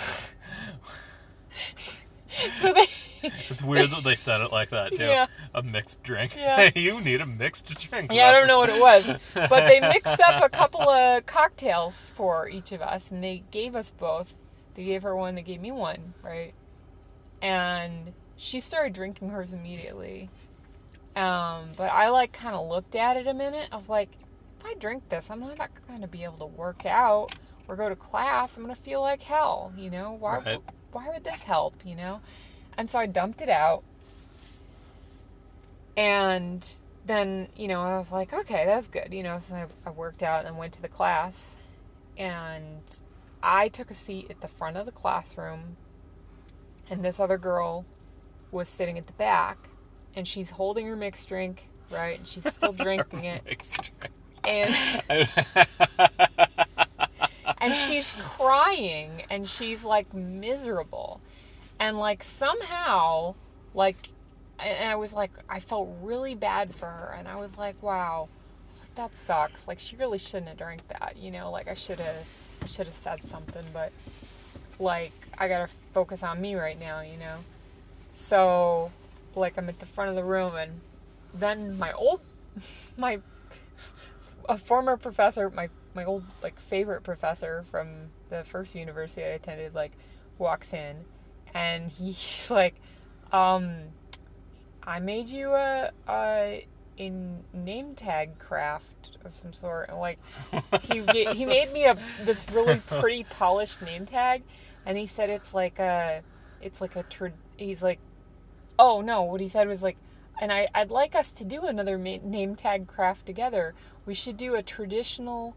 so 2.60 2.72
they 2.72 2.86
It's 3.50 3.62
weird 3.62 3.90
that 3.90 4.04
they 4.04 4.14
said 4.16 4.40
it 4.40 4.52
like 4.52 4.70
that 4.70 4.90
too. 4.92 4.98
Yeah. 5.04 5.26
A 5.54 5.62
mixed 5.62 6.02
drink. 6.02 6.36
Yeah. 6.36 6.70
you 6.76 7.00
need 7.00 7.20
a 7.20 7.26
mixed 7.26 7.66
drink. 7.78 8.12
yeah 8.12 8.28
i 8.28 8.32
don't 8.32 8.46
know 8.46 8.58
what 8.58 8.68
it 8.70 8.80
was 8.80 9.06
but 9.34 9.66
they 9.66 9.80
mixed 9.80 10.20
up 10.20 10.42
a 10.42 10.48
couple 10.48 10.82
of 10.88 11.26
cocktails 11.26 11.94
for 12.14 12.48
each 12.48 12.72
of 12.72 12.80
us 12.82 13.02
and 13.10 13.22
they 13.22 13.42
gave 13.50 13.74
us 13.74 13.92
both 13.98 14.32
they 14.74 14.84
gave 14.84 15.02
her 15.02 15.14
one 15.16 15.34
they 15.34 15.42
gave 15.42 15.60
me 15.60 15.72
one 15.72 16.14
right 16.22 16.52
and 17.42 18.12
she 18.36 18.60
started 18.60 18.92
drinking 18.92 19.28
hers 19.30 19.52
immediately 19.52 20.28
um, 21.16 21.72
but 21.76 21.90
i 21.92 22.08
like 22.08 22.32
kind 22.32 22.54
of 22.54 22.68
looked 22.68 22.94
at 22.94 23.16
it 23.16 23.26
a 23.26 23.34
minute 23.34 23.68
i 23.72 23.76
was 23.76 23.88
like 23.88 24.10
if 24.58 24.66
i 24.66 24.74
drink 24.74 25.08
this 25.08 25.24
i'm 25.30 25.40
not 25.40 25.58
going 25.88 26.00
to 26.00 26.06
be 26.06 26.24
able 26.24 26.38
to 26.38 26.46
work 26.46 26.86
out 26.86 27.34
or 27.68 27.76
go 27.76 27.88
to 27.88 27.96
class 27.96 28.52
i'm 28.56 28.62
going 28.62 28.74
to 28.74 28.80
feel 28.82 29.00
like 29.00 29.20
hell 29.22 29.72
you 29.76 29.90
know 29.90 30.12
why, 30.18 30.38
Right. 30.38 30.60
why 30.92 31.08
would 31.08 31.24
this 31.24 31.40
help 31.40 31.74
you 31.84 31.94
know 31.96 32.20
and 32.80 32.90
so 32.90 32.98
i 32.98 33.06
dumped 33.06 33.40
it 33.40 33.48
out 33.48 33.82
and 35.96 36.66
then, 37.06 37.48
you 37.56 37.68
know, 37.68 37.82
I 37.82 37.98
was 37.98 38.10
like, 38.10 38.32
okay, 38.32 38.64
that's 38.64 38.86
good. 38.86 39.08
You 39.12 39.22
know, 39.22 39.38
so 39.38 39.54
I, 39.54 39.66
I 39.84 39.90
worked 39.90 40.22
out 40.22 40.46
and 40.46 40.56
went 40.56 40.72
to 40.74 40.82
the 40.82 40.88
class. 40.88 41.34
And 42.16 42.82
I 43.42 43.68
took 43.68 43.90
a 43.90 43.94
seat 43.94 44.28
at 44.30 44.40
the 44.40 44.48
front 44.48 44.76
of 44.76 44.86
the 44.86 44.92
classroom. 44.92 45.76
And 46.88 47.04
this 47.04 47.20
other 47.20 47.36
girl 47.38 47.84
was 48.50 48.68
sitting 48.68 48.96
at 48.96 49.06
the 49.06 49.12
back. 49.14 49.68
And 50.14 50.26
she's 50.26 50.50
holding 50.50 50.86
her 50.86 50.96
mixed 50.96 51.28
drink, 51.28 51.68
right? 51.90 52.18
And 52.18 52.26
she's 52.26 52.46
still 52.52 52.72
drinking 52.74 53.24
it. 53.24 53.44
Drink. 53.44 54.10
And 54.42 54.74
and 57.58 57.76
she's 57.76 58.16
crying 58.20 59.22
and 59.28 59.46
she's 59.46 59.84
like 59.84 60.14
miserable 60.14 61.20
and 61.80 61.98
like 61.98 62.22
somehow 62.22 63.34
like 63.74 64.10
and 64.60 64.88
i 64.88 64.94
was 64.94 65.12
like 65.12 65.32
i 65.48 65.58
felt 65.58 65.88
really 66.02 66.34
bad 66.34 66.72
for 66.74 66.86
her 66.86 67.14
and 67.18 67.26
i 67.26 67.34
was 67.34 67.50
like 67.56 67.82
wow 67.82 68.28
that 68.96 69.10
sucks. 69.26 69.66
Like 69.66 69.78
she 69.78 69.96
really 69.96 70.18
shouldn't 70.18 70.48
have 70.48 70.58
drank 70.58 70.86
that 70.88 71.16
you 71.16 71.30
know? 71.30 71.50
Like 71.50 71.68
i 71.68 71.74
should 71.74 72.00
have 72.00 72.26
should 72.66 72.86
have 72.86 72.96
said 72.96 73.20
something 73.30 73.64
but 73.72 73.92
like 74.78 75.12
i 75.38 75.48
gotta 75.48 75.68
focus 75.94 76.22
on 76.22 76.40
me 76.40 76.54
right 76.54 76.78
now 76.78 77.00
you 77.00 77.16
know? 77.16 77.38
So 78.28 78.90
like 79.34 79.56
i'm 79.56 79.68
at 79.68 79.78
the 79.80 79.86
front 79.86 80.10
of 80.10 80.16
the 80.16 80.24
room 80.24 80.54
and 80.56 80.80
then 81.32 81.78
my 81.78 81.92
old 81.92 82.20
my 82.96 83.20
a 84.48 84.58
former 84.58 84.96
professor, 84.96 85.48
my 85.50 85.68
my 85.94 86.04
old 86.04 86.24
like 86.42 86.58
favorite 86.60 87.02
professor 87.02 87.64
from 87.70 87.88
the 88.28 88.44
first 88.44 88.74
university 88.74 89.22
I 89.22 89.28
attended, 89.28 89.74
like 89.74 89.92
walks 90.38 90.72
in, 90.72 90.96
and 91.54 91.90
he's 91.90 92.46
like, 92.50 92.74
um, 93.32 93.74
I 94.82 94.98
made 95.00 95.28
you 95.28 95.50
a 95.50 95.90
a, 96.08 96.66
in 96.96 97.38
name 97.52 97.94
tag 97.94 98.38
craft 98.38 99.18
of 99.24 99.34
some 99.34 99.52
sort. 99.52 99.88
And 99.88 99.98
like 99.98 100.18
he 100.82 101.02
he 101.34 101.44
made 101.44 101.72
me 101.72 101.84
a 101.84 101.96
this 102.24 102.46
really 102.50 102.80
pretty 102.86 103.24
polished 103.30 103.82
name 103.82 104.06
tag, 104.06 104.42
and 104.86 104.96
he 104.98 105.06
said 105.06 105.30
it's 105.30 105.52
like 105.54 105.78
a 105.78 106.22
it's 106.60 106.80
like 106.80 106.96
a 106.96 107.02
tra- 107.04 107.32
he's 107.56 107.82
like 107.82 107.98
oh 108.78 109.00
no 109.00 109.22
what 109.22 109.40
he 109.40 109.48
said 109.48 109.66
was 109.68 109.82
like 109.82 109.96
and 110.40 110.52
I 110.52 110.68
I'd 110.74 110.90
like 110.90 111.14
us 111.14 111.32
to 111.32 111.44
do 111.44 111.64
another 111.66 111.98
ma- 111.98 112.18
name 112.22 112.56
tag 112.56 112.86
craft 112.86 113.26
together. 113.26 113.74
We 114.06 114.14
should 114.14 114.36
do 114.36 114.54
a 114.54 114.62
traditional 114.62 115.54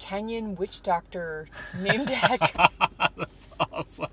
Kenyan 0.00 0.58
witch 0.58 0.82
doctor 0.82 1.48
name 1.78 2.04
tag. 2.06 2.40
awesome. 3.72 4.08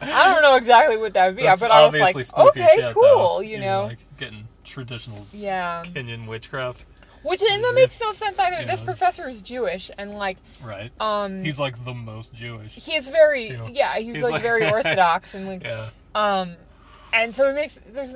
I 0.00 0.32
don't 0.32 0.42
know 0.42 0.56
exactly 0.56 0.96
what 0.96 1.14
that 1.14 1.26
would 1.28 1.36
be, 1.36 1.42
That's 1.44 1.60
but 1.60 1.70
I 1.70 1.84
was 1.84 1.92
like, 1.94 2.14
obviously 2.16 2.24
spooky 2.24 2.62
okay, 2.62 2.76
shit, 2.76 2.94
cool, 2.94 3.02
though. 3.04 3.40
you 3.40 3.58
know. 3.60 3.84
like 3.86 3.98
getting 4.18 4.48
traditional 4.64 5.26
yeah. 5.32 5.82
Kenyan 5.86 6.26
witchcraft. 6.26 6.84
Which 7.22 7.42
and 7.42 7.64
that 7.64 7.74
makes 7.74 7.98
no 8.00 8.12
sense 8.12 8.38
either. 8.38 8.60
You 8.60 8.66
This 8.66 8.82
professor 8.82 9.28
is 9.28 9.40
Jewish 9.40 9.90
and 9.96 10.12
like 10.14 10.36
Right. 10.62 10.92
um 11.00 11.42
He's 11.42 11.58
like 11.58 11.82
the 11.84 11.94
most 11.94 12.34
Jewish. 12.34 12.72
he 12.74 12.94
is 12.96 13.08
very 13.08 13.48
you 13.48 13.68
yeah, 13.72 13.96
he's, 13.96 14.16
he's 14.16 14.22
like, 14.22 14.32
like- 14.32 14.42
very 14.42 14.66
orthodox 14.70 15.32
and 15.34 15.46
like 15.48 15.62
Yeah. 15.64 15.88
um 16.14 16.56
and 17.14 17.34
so 17.34 17.48
it 17.48 17.54
makes 17.54 17.78
there's 17.94 18.14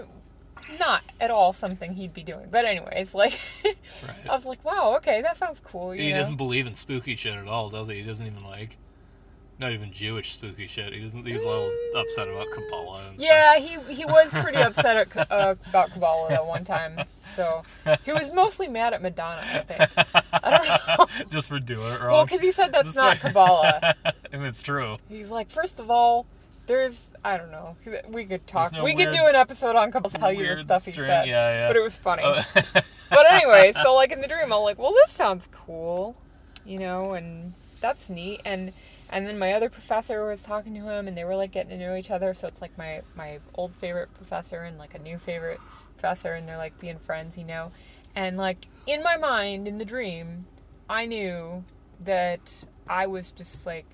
not 0.79 1.03
at 1.21 1.31
all 1.31 1.55
something 1.55 1.95
he'd 1.95 2.13
be 2.13 2.23
doing. 2.23 2.49
But 2.51 2.67
anyways, 2.67 3.15
like 3.15 3.39
I 3.65 4.35
was 4.35 4.45
like, 4.45 4.63
wow, 4.65 4.95
okay, 4.99 5.23
that 5.23 5.39
sounds 5.39 5.61
cool. 5.65 5.95
You 5.95 6.03
He 6.03 6.11
know? 6.11 6.19
doesn't 6.19 6.37
believe 6.37 6.67
in 6.67 6.75
spooky 6.75 7.17
shit 7.17 7.33
at 7.33 7.47
all, 7.49 7.71
does 7.71 7.89
he? 7.89 7.95
He 7.95 8.03
doesn't 8.03 8.27
even 8.27 8.45
like. 8.45 8.77
Not 9.61 9.73
even 9.73 9.93
Jewish 9.93 10.35
spooky 10.35 10.67
shit. 10.69 10.93
He 10.93 11.01
doesn't. 11.01 11.27
He's 11.27 11.43
a 11.43 11.47
little 11.49 11.73
upset 11.97 12.29
about 12.29 12.47
Kabbalah. 12.55 13.13
Yeah, 13.19 13.59
he 13.59 13.77
he 13.93 14.05
was 14.05 14.29
pretty 14.31 14.59
upset 14.59 14.97
at, 15.17 15.31
uh, 15.33 15.57
about 15.69 15.91
Kabbalah 15.91 16.33
at 16.33 16.47
one 16.47 16.65
time. 16.65 17.01
So 17.35 17.63
he 18.05 18.13
was 18.13 18.31
mostly 18.33 18.69
mad 18.69 18.95
at 18.95 19.03
Madonna, 19.03 19.43
I 19.43 19.59
think. 19.61 19.91
I 20.33 20.51
don't 20.59 21.09
know. 21.11 21.25
Just 21.31 21.49
for 21.49 21.59
doing 21.59 21.93
it 21.93 22.01
wrong. 22.01 22.13
Well, 22.13 22.25
because 22.25 22.41
he 22.41 22.53
said 22.53 22.71
that's 22.73 22.87
Just 22.87 22.97
not 22.97 23.09
like- 23.09 23.21
Kabbalah. 23.21 23.95
and 24.33 24.45
it's 24.45 24.63
true. 24.63 24.99
He's 25.09 25.29
like, 25.29 25.51
first 25.51 25.79
of 25.81 25.91
all, 25.91 26.27
there's 26.69 26.95
I 27.25 27.37
don't 27.37 27.51
know. 27.51 27.77
We 28.09 28.25
could 28.27 28.47
talk. 28.47 28.73
no 28.73 28.85
we 28.85 28.95
weird- 28.95 29.11
could 29.11 29.17
do 29.19 29.27
an 29.27 29.35
episode 29.35 29.75
on 29.75 29.91
Kabbalah, 29.91 30.15
tell 30.19 30.33
you 30.33 30.55
the 30.55 30.63
stuff 30.63 30.85
he 30.85 30.93
string- 30.93 31.09
said. 31.09 31.27
yeah, 31.27 31.51
yeah. 31.51 31.69
But 31.69 31.77
it 31.77 31.83
was 31.83 31.97
funny. 31.97 32.23
Oh. 32.25 32.43
But 33.11 33.25
anyway, 33.33 33.73
so 33.83 33.95
like 33.95 34.13
in 34.13 34.21
the 34.21 34.29
dream, 34.29 34.53
I'm 34.53 34.61
like, 34.61 34.79
well, 34.79 34.93
this 34.93 35.17
sounds 35.17 35.45
cool, 35.51 36.15
you 36.67 36.79
know, 36.79 37.15
and 37.15 37.55
that's 37.81 38.11
neat. 38.11 38.43
And 38.45 38.73
and 39.11 39.27
then 39.27 39.39
my 39.39 39.53
other 39.53 39.71
professor 39.71 40.27
was 40.27 40.41
talking 40.41 40.75
to 40.75 40.81
him, 40.81 41.09
and 41.09 41.17
they 41.17 41.25
were 41.25 41.37
like 41.37 41.53
getting 41.53 41.71
to 41.71 41.79
know 41.79 41.97
each 41.97 42.11
other. 42.11 42.35
So 42.35 42.49
it's 42.49 42.61
like 42.61 42.77
my 42.77 43.03
my 43.15 43.39
old 43.55 43.75
favorite 43.77 44.13
professor 44.15 44.63
and 44.63 44.79
like 44.79 44.95
a 44.95 44.99
new 44.99 45.19
favorite 45.19 45.61
professor, 45.95 46.35
and 46.35 46.49
they're 46.49 46.59
like 46.59 46.79
being 46.79 46.99
friends, 46.99 47.37
you 47.37 47.45
know. 47.45 47.73
And 48.15 48.37
like 48.37 48.67
in 48.87 49.03
my 49.03 49.17
mind, 49.17 49.67
in 49.67 49.79
the 49.79 49.85
dream, 49.85 50.47
I 50.89 51.07
knew 51.07 51.65
that 52.05 52.65
I 52.89 53.07
was 53.07 53.31
just 53.31 53.67
like 53.67 53.87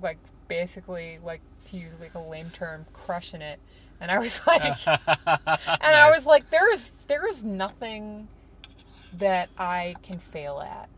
like 0.00 0.18
basically 0.48 1.18
like 1.24 1.40
to 1.66 1.76
use 1.76 1.94
like 2.00 2.14
a 2.14 2.20
lame 2.20 2.50
term, 2.50 2.86
crushing 2.92 3.42
it. 3.42 3.58
And 4.00 4.10
I 4.10 4.18
was 4.18 4.40
like 4.46 4.86
and 4.86 5.96
I 5.96 6.10
was 6.10 6.24
like, 6.24 6.50
there 6.50 6.72
is 6.72 6.92
there 7.08 7.28
is 7.28 7.42
nothing 7.42 8.28
that 9.12 9.48
I 9.58 9.96
can 10.02 10.18
fail 10.18 10.60
at. 10.60 10.88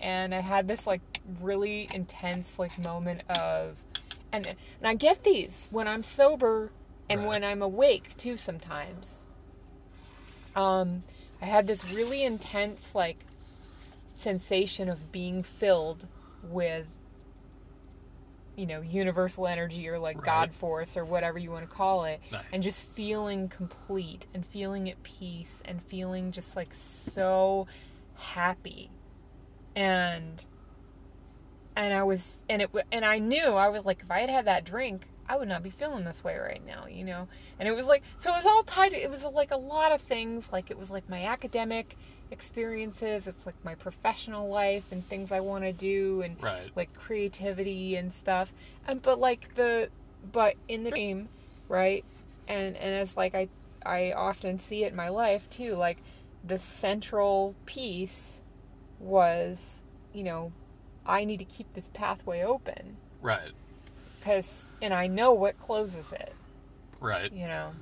And 0.00 0.34
I 0.34 0.40
had 0.40 0.68
this 0.68 0.86
like 0.86 1.00
really 1.40 1.88
intense 1.92 2.58
like 2.58 2.76
moment 2.78 3.22
of 3.38 3.76
and 4.32 4.46
and 4.46 4.56
I 4.84 4.94
get 4.94 5.24
these 5.24 5.68
when 5.70 5.86
I'm 5.88 6.02
sober 6.02 6.70
and 7.08 7.20
Right. 7.20 7.28
when 7.28 7.44
I'm 7.44 7.62
awake 7.62 8.16
too 8.16 8.36
sometimes. 8.36 9.18
Um 10.54 11.02
I 11.40 11.46
had 11.46 11.66
this 11.66 11.84
really 11.84 12.22
intense 12.22 12.94
like 12.94 13.18
sensation 14.16 14.88
of 14.88 15.10
being 15.12 15.42
filled 15.42 16.06
with 16.42 16.86
you 18.56 18.66
know 18.66 18.80
universal 18.80 19.46
energy 19.48 19.88
or 19.88 19.98
like 19.98 20.16
Right. 20.18 20.24
god 20.24 20.52
force 20.52 20.96
or 20.96 21.04
whatever 21.04 21.38
you 21.38 21.50
want 21.50 21.68
to 21.68 21.74
call 21.74 22.04
it 22.04 22.20
Nice. 22.30 22.44
and 22.52 22.62
just 22.62 22.82
feeling 22.84 23.48
complete 23.48 24.26
and 24.32 24.46
feeling 24.46 24.88
at 24.88 25.02
peace 25.02 25.60
and 25.64 25.82
feeling 25.82 26.30
just 26.30 26.54
like 26.54 26.72
so 26.74 27.66
happy 28.16 28.90
and 29.76 30.44
and 31.76 31.92
I 31.92 32.02
was 32.02 32.42
and 32.48 32.62
it 32.62 32.70
and 32.92 33.04
I 33.04 33.18
knew 33.18 33.44
I 33.44 33.68
was 33.68 33.84
like 33.84 34.00
if 34.02 34.10
I 34.10 34.20
had 34.20 34.30
had 34.30 34.44
that 34.46 34.64
drink 34.64 35.08
I 35.26 35.36
would 35.36 35.48
not 35.48 35.62
be 35.62 35.70
feeling 35.70 36.04
this 36.04 36.22
way 36.22 36.36
right 36.36 36.64
now 36.64 36.86
you 36.86 37.04
know? 37.04 37.28
And 37.58 37.68
it 37.68 37.72
was 37.72 37.86
like 37.86 38.02
so 38.18 38.32
it 38.32 38.36
was 38.36 38.46
all 38.46 38.62
tied 38.62 38.92
it 38.92 39.10
was 39.10 39.24
like 39.24 39.50
a 39.50 39.56
lot 39.56 39.92
of 39.92 40.00
things 40.02 40.50
like 40.52 40.70
it 40.70 40.78
was 40.78 40.90
like 40.90 41.08
my 41.08 41.24
academic 41.24 41.96
experiences 42.30 43.26
it's 43.26 43.46
like 43.46 43.54
my 43.64 43.74
professional 43.74 44.48
life 44.48 44.84
and 44.90 45.06
things 45.08 45.32
I 45.32 45.40
want 45.40 45.64
to 45.64 45.72
do 45.72 46.22
and 46.22 46.40
right. 46.42 46.70
like 46.74 46.92
creativity 46.94 47.96
and 47.96 48.12
stuff. 48.12 48.52
And 48.86 49.02
but 49.02 49.18
like 49.18 49.54
the 49.56 49.88
but 50.32 50.54
in 50.68 50.84
the 50.84 50.90
dream 50.90 51.28
right? 51.68 52.04
And 52.46 52.76
and 52.76 52.94
as 52.94 53.16
like 53.16 53.34
i 53.34 53.48
i 53.84 54.12
often 54.12 54.60
see 54.60 54.84
it 54.84 54.88
in 54.88 54.96
my 54.96 55.08
life 55.08 55.48
too 55.50 55.74
like 55.74 55.98
the 56.46 56.58
central 56.58 57.54
piece 57.66 58.40
was 59.04 59.58
you 60.12 60.22
know 60.24 60.52
i 61.06 61.24
need 61.24 61.38
to 61.38 61.44
keep 61.44 61.72
this 61.74 61.88
pathway 61.92 62.42
open 62.42 62.96
Right. 63.20 63.52
because 64.18 64.64
and 64.82 64.92
i 64.94 65.06
know 65.06 65.32
what 65.32 65.58
closes 65.60 66.12
it 66.12 66.32
Right. 67.00 67.32
you 67.32 67.46
know 67.46 67.72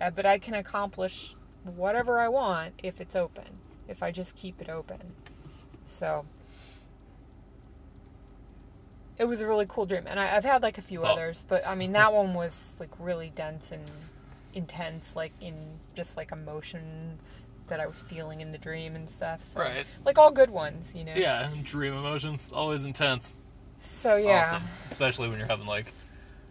Uh, 0.00 0.10
but 0.10 0.24
i 0.26 0.38
can 0.38 0.54
accomplish 0.54 1.34
whatever 1.64 2.20
i 2.20 2.28
want 2.28 2.74
if 2.82 3.00
it's 3.00 3.16
open 3.16 3.58
if 3.88 4.02
i 4.02 4.10
just 4.12 4.36
keep 4.36 4.60
it 4.60 4.68
open 4.68 5.12
so 5.98 6.24
it 9.18 9.24
was 9.24 9.40
a 9.40 9.46
really 9.46 9.66
cool 9.68 9.86
dream 9.86 10.04
and 10.06 10.20
I, 10.20 10.36
i've 10.36 10.44
had 10.44 10.62
like 10.62 10.78
a 10.78 10.82
few 10.82 11.04
Awesome. 11.04 11.18
others 11.22 11.44
but 11.48 11.66
i 11.66 11.74
mean 11.74 11.92
that 11.92 12.12
one 12.12 12.34
was 12.34 12.74
like 12.78 12.90
really 12.98 13.32
dense 13.34 13.72
and 13.72 13.82
intense 14.54 15.16
like 15.16 15.32
in 15.40 15.54
just 15.94 16.16
like 16.16 16.30
emotions 16.32 17.20
that 17.68 17.80
i 17.80 17.86
was 17.86 18.00
feeling 18.08 18.40
in 18.40 18.52
the 18.52 18.58
dream 18.58 18.94
and 18.96 19.08
stuff 19.10 19.40
so 19.52 19.60
Right. 19.60 19.86
like 20.04 20.18
all 20.18 20.30
good 20.30 20.50
ones 20.50 20.92
you 20.94 21.04
know 21.04 21.14
Yeah. 21.14 21.50
Dream 21.62 21.94
emotions 21.94 22.48
always 22.52 22.84
intense. 22.84 23.34
so 23.80 24.16
yeah 24.16 24.54
Awesome. 24.54 24.68
Especially 24.90 25.28
when 25.28 25.38
you're 25.38 25.48
having 25.48 25.66
like 25.66 25.92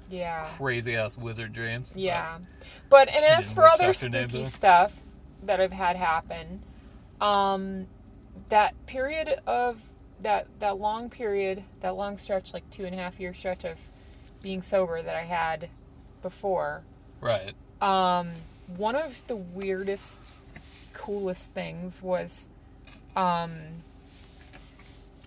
yeah 0.09 0.47
crazy 0.57 0.95
ass 0.95 1.17
wizard 1.17 1.51
dreams. 1.53 1.91
Yeah. 1.95 2.37
But 2.89 3.09
and 3.09 3.25
as 3.25 3.49
for 3.51 3.67
other 3.67 3.93
spooky 3.93 4.45
stuff 4.45 4.93
that 5.43 5.59
I've 5.59 5.73
had 5.73 5.95
happen, 5.97 6.63
um 7.19 7.87
that 8.49 8.73
period 8.85 9.39
of 9.45 9.79
that 10.21 10.47
that 10.59 10.79
long 10.79 11.09
period, 11.09 11.63
that 11.81 11.95
long 11.95 12.17
stretch, 12.17 12.53
like 12.53 12.67
two 12.71 12.85
and 12.85 12.95
a 12.95 12.97
half 12.97 13.19
year 13.19 13.33
stretch 13.33 13.65
of 13.65 13.77
being 14.41 14.61
sober 14.61 15.01
that 15.01 15.15
I 15.15 15.23
had 15.23 15.69
before, 16.21 16.83
Right. 17.19 17.53
um, 17.81 18.31
one 18.77 18.95
of 18.95 19.25
the 19.27 19.35
weirdest, 19.35 20.21
coolest 20.97 21.43
things 21.53 22.01
was 22.01 22.47
um 23.15 23.51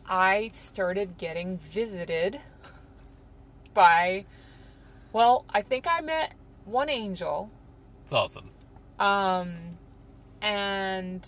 I 0.04 0.50
started 0.52 1.16
getting 1.16 1.58
visited 1.58 2.40
by 3.72 4.24
well, 5.12 5.44
I 5.48 5.62
think 5.62 5.86
I 5.88 6.00
met 6.00 6.34
one 6.64 6.88
angel. 6.88 7.50
It's 8.04 8.12
awesome. 8.12 8.50
Um 8.98 9.78
and 10.42 11.26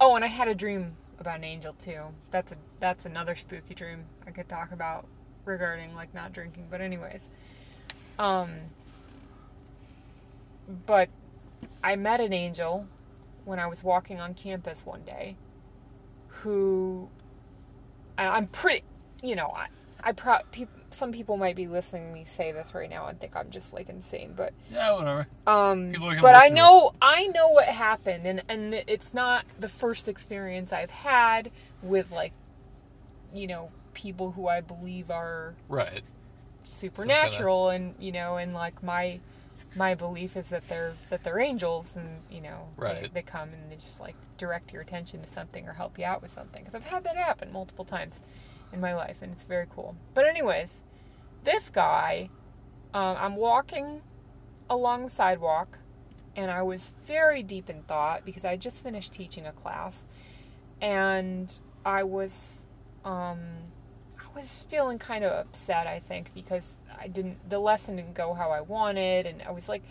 oh, 0.00 0.16
and 0.16 0.24
I 0.24 0.28
had 0.28 0.48
a 0.48 0.54
dream 0.54 0.96
about 1.20 1.38
an 1.38 1.44
angel 1.44 1.74
too. 1.84 2.02
That's 2.32 2.50
a 2.50 2.56
that's 2.80 3.04
another 3.06 3.36
spooky 3.36 3.74
dream 3.74 4.04
I 4.26 4.32
could 4.32 4.48
talk 4.48 4.72
about 4.72 5.06
regarding 5.44 5.94
like 5.94 6.12
not 6.12 6.32
drinking, 6.32 6.66
but 6.68 6.80
anyways. 6.80 7.28
Um 8.18 8.54
but 10.84 11.08
I 11.82 11.94
met 11.94 12.20
an 12.20 12.32
angel 12.32 12.88
when 13.44 13.58
I 13.58 13.66
was 13.66 13.82
walking 13.82 14.20
on 14.20 14.34
campus 14.34 14.84
one 14.86 15.02
day 15.02 15.36
who 16.28 17.08
I'm 18.16 18.46
pretty, 18.46 18.84
you 19.22 19.34
know, 19.36 19.48
I, 19.48 19.66
I 20.02 20.12
pro- 20.12 20.42
peop, 20.52 20.68
some 20.90 21.10
people 21.12 21.36
might 21.36 21.56
be 21.56 21.66
listening 21.66 22.08
to 22.08 22.12
me 22.12 22.24
say 22.24 22.52
this 22.52 22.74
right 22.74 22.88
now 22.88 23.06
and 23.06 23.18
think 23.20 23.34
I'm 23.34 23.50
just 23.50 23.72
like 23.72 23.88
insane, 23.88 24.34
but 24.36 24.52
Yeah. 24.70 24.92
Whatever. 24.92 25.26
um, 25.46 25.90
People 25.90 26.06
are 26.08 26.10
gonna 26.10 26.22
but 26.22 26.36
I 26.36 26.48
know 26.48 26.94
I 27.02 27.26
know 27.28 27.48
what 27.48 27.64
happened, 27.66 28.26
and 28.26 28.42
and 28.48 28.74
it's 28.74 29.12
not 29.12 29.44
the 29.58 29.68
first 29.68 30.08
experience 30.08 30.72
I've 30.72 30.90
had 30.90 31.50
with 31.82 32.10
like, 32.12 32.32
you 33.34 33.46
know, 33.48 33.70
people 33.94 34.30
who 34.32 34.46
I 34.46 34.60
believe 34.60 35.10
are 35.10 35.54
Right. 35.68 36.02
supernatural, 36.62 37.70
and 37.70 37.94
you 37.98 38.12
know, 38.12 38.36
and 38.36 38.54
like 38.54 38.80
my 38.82 39.18
my 39.76 39.94
belief 39.94 40.36
is 40.36 40.48
that 40.48 40.66
they're 40.68 40.94
that 41.10 41.24
they're 41.24 41.40
angels, 41.40 41.86
and 41.96 42.20
you 42.30 42.40
know, 42.40 42.68
they, 42.78 42.82
Right. 42.84 43.14
they 43.14 43.22
come 43.22 43.50
and 43.52 43.70
they 43.70 43.76
just 43.76 44.00
like 44.00 44.14
direct 44.38 44.72
your 44.72 44.82
attention 44.82 45.22
to 45.22 45.28
something 45.28 45.66
or 45.68 45.72
help 45.72 45.98
you 45.98 46.04
out 46.04 46.22
with 46.22 46.32
something. 46.32 46.62
Because 46.62 46.74
I've 46.74 46.84
had 46.84 47.04
that 47.04 47.16
happen 47.16 47.52
multiple 47.52 47.84
times 47.84 48.20
in 48.72 48.80
my 48.80 48.94
life, 48.94 49.16
and 49.22 49.32
it's 49.32 49.44
very 49.44 49.66
cool. 49.74 49.96
But 50.14 50.26
anyways, 50.26 50.80
this 51.44 51.68
guy, 51.70 52.30
um, 52.92 53.16
I'm 53.18 53.36
walking 53.36 54.02
along 54.70 55.04
the 55.04 55.10
sidewalk 55.10 55.78
and 56.36 56.50
I 56.50 56.62
was 56.62 56.90
very 57.06 57.42
deep 57.44 57.68
in 57.70 57.82
thought 57.82 58.24
because 58.24 58.44
I 58.44 58.56
just 58.56 58.82
finished 58.82 59.12
teaching 59.12 59.46
a 59.46 59.52
class, 59.52 60.02
and 60.80 61.56
I 61.84 62.02
was, 62.02 62.64
um, 63.04 63.38
I 64.18 64.36
was 64.38 64.64
feeling 64.68 64.98
kind 64.98 65.24
of 65.24 65.32
upset. 65.32 65.86
I 65.86 66.00
think 66.00 66.32
because 66.34 66.80
I 67.00 67.08
didn't, 67.08 67.48
the 67.48 67.58
lesson 67.58 67.96
didn't 67.96 68.14
go 68.14 68.34
how 68.34 68.50
I 68.50 68.60
wanted, 68.60 69.26
and 69.26 69.42
I 69.42 69.50
was 69.50 69.68
like, 69.68 69.82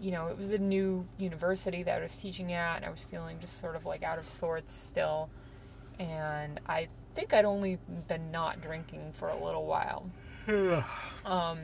you 0.00 0.10
know, 0.12 0.28
it 0.28 0.36
was 0.36 0.50
a 0.52 0.58
new 0.58 1.06
university 1.18 1.82
that 1.82 1.98
I 1.98 2.02
was 2.02 2.14
teaching 2.16 2.52
at, 2.52 2.76
and 2.76 2.84
I 2.84 2.90
was 2.90 3.00
feeling 3.10 3.38
just 3.40 3.60
sort 3.60 3.74
of 3.76 3.84
like 3.86 4.02
out 4.02 4.18
of 4.18 4.28
sorts 4.28 4.76
still, 4.76 5.28
and 5.98 6.60
I 6.68 6.88
think 7.14 7.32
I'd 7.34 7.44
only 7.44 7.78
been 8.06 8.30
not 8.30 8.60
drinking 8.60 9.12
for 9.14 9.28
a 9.28 9.44
little 9.44 9.66
while. 9.66 10.10
Um, 11.24 11.58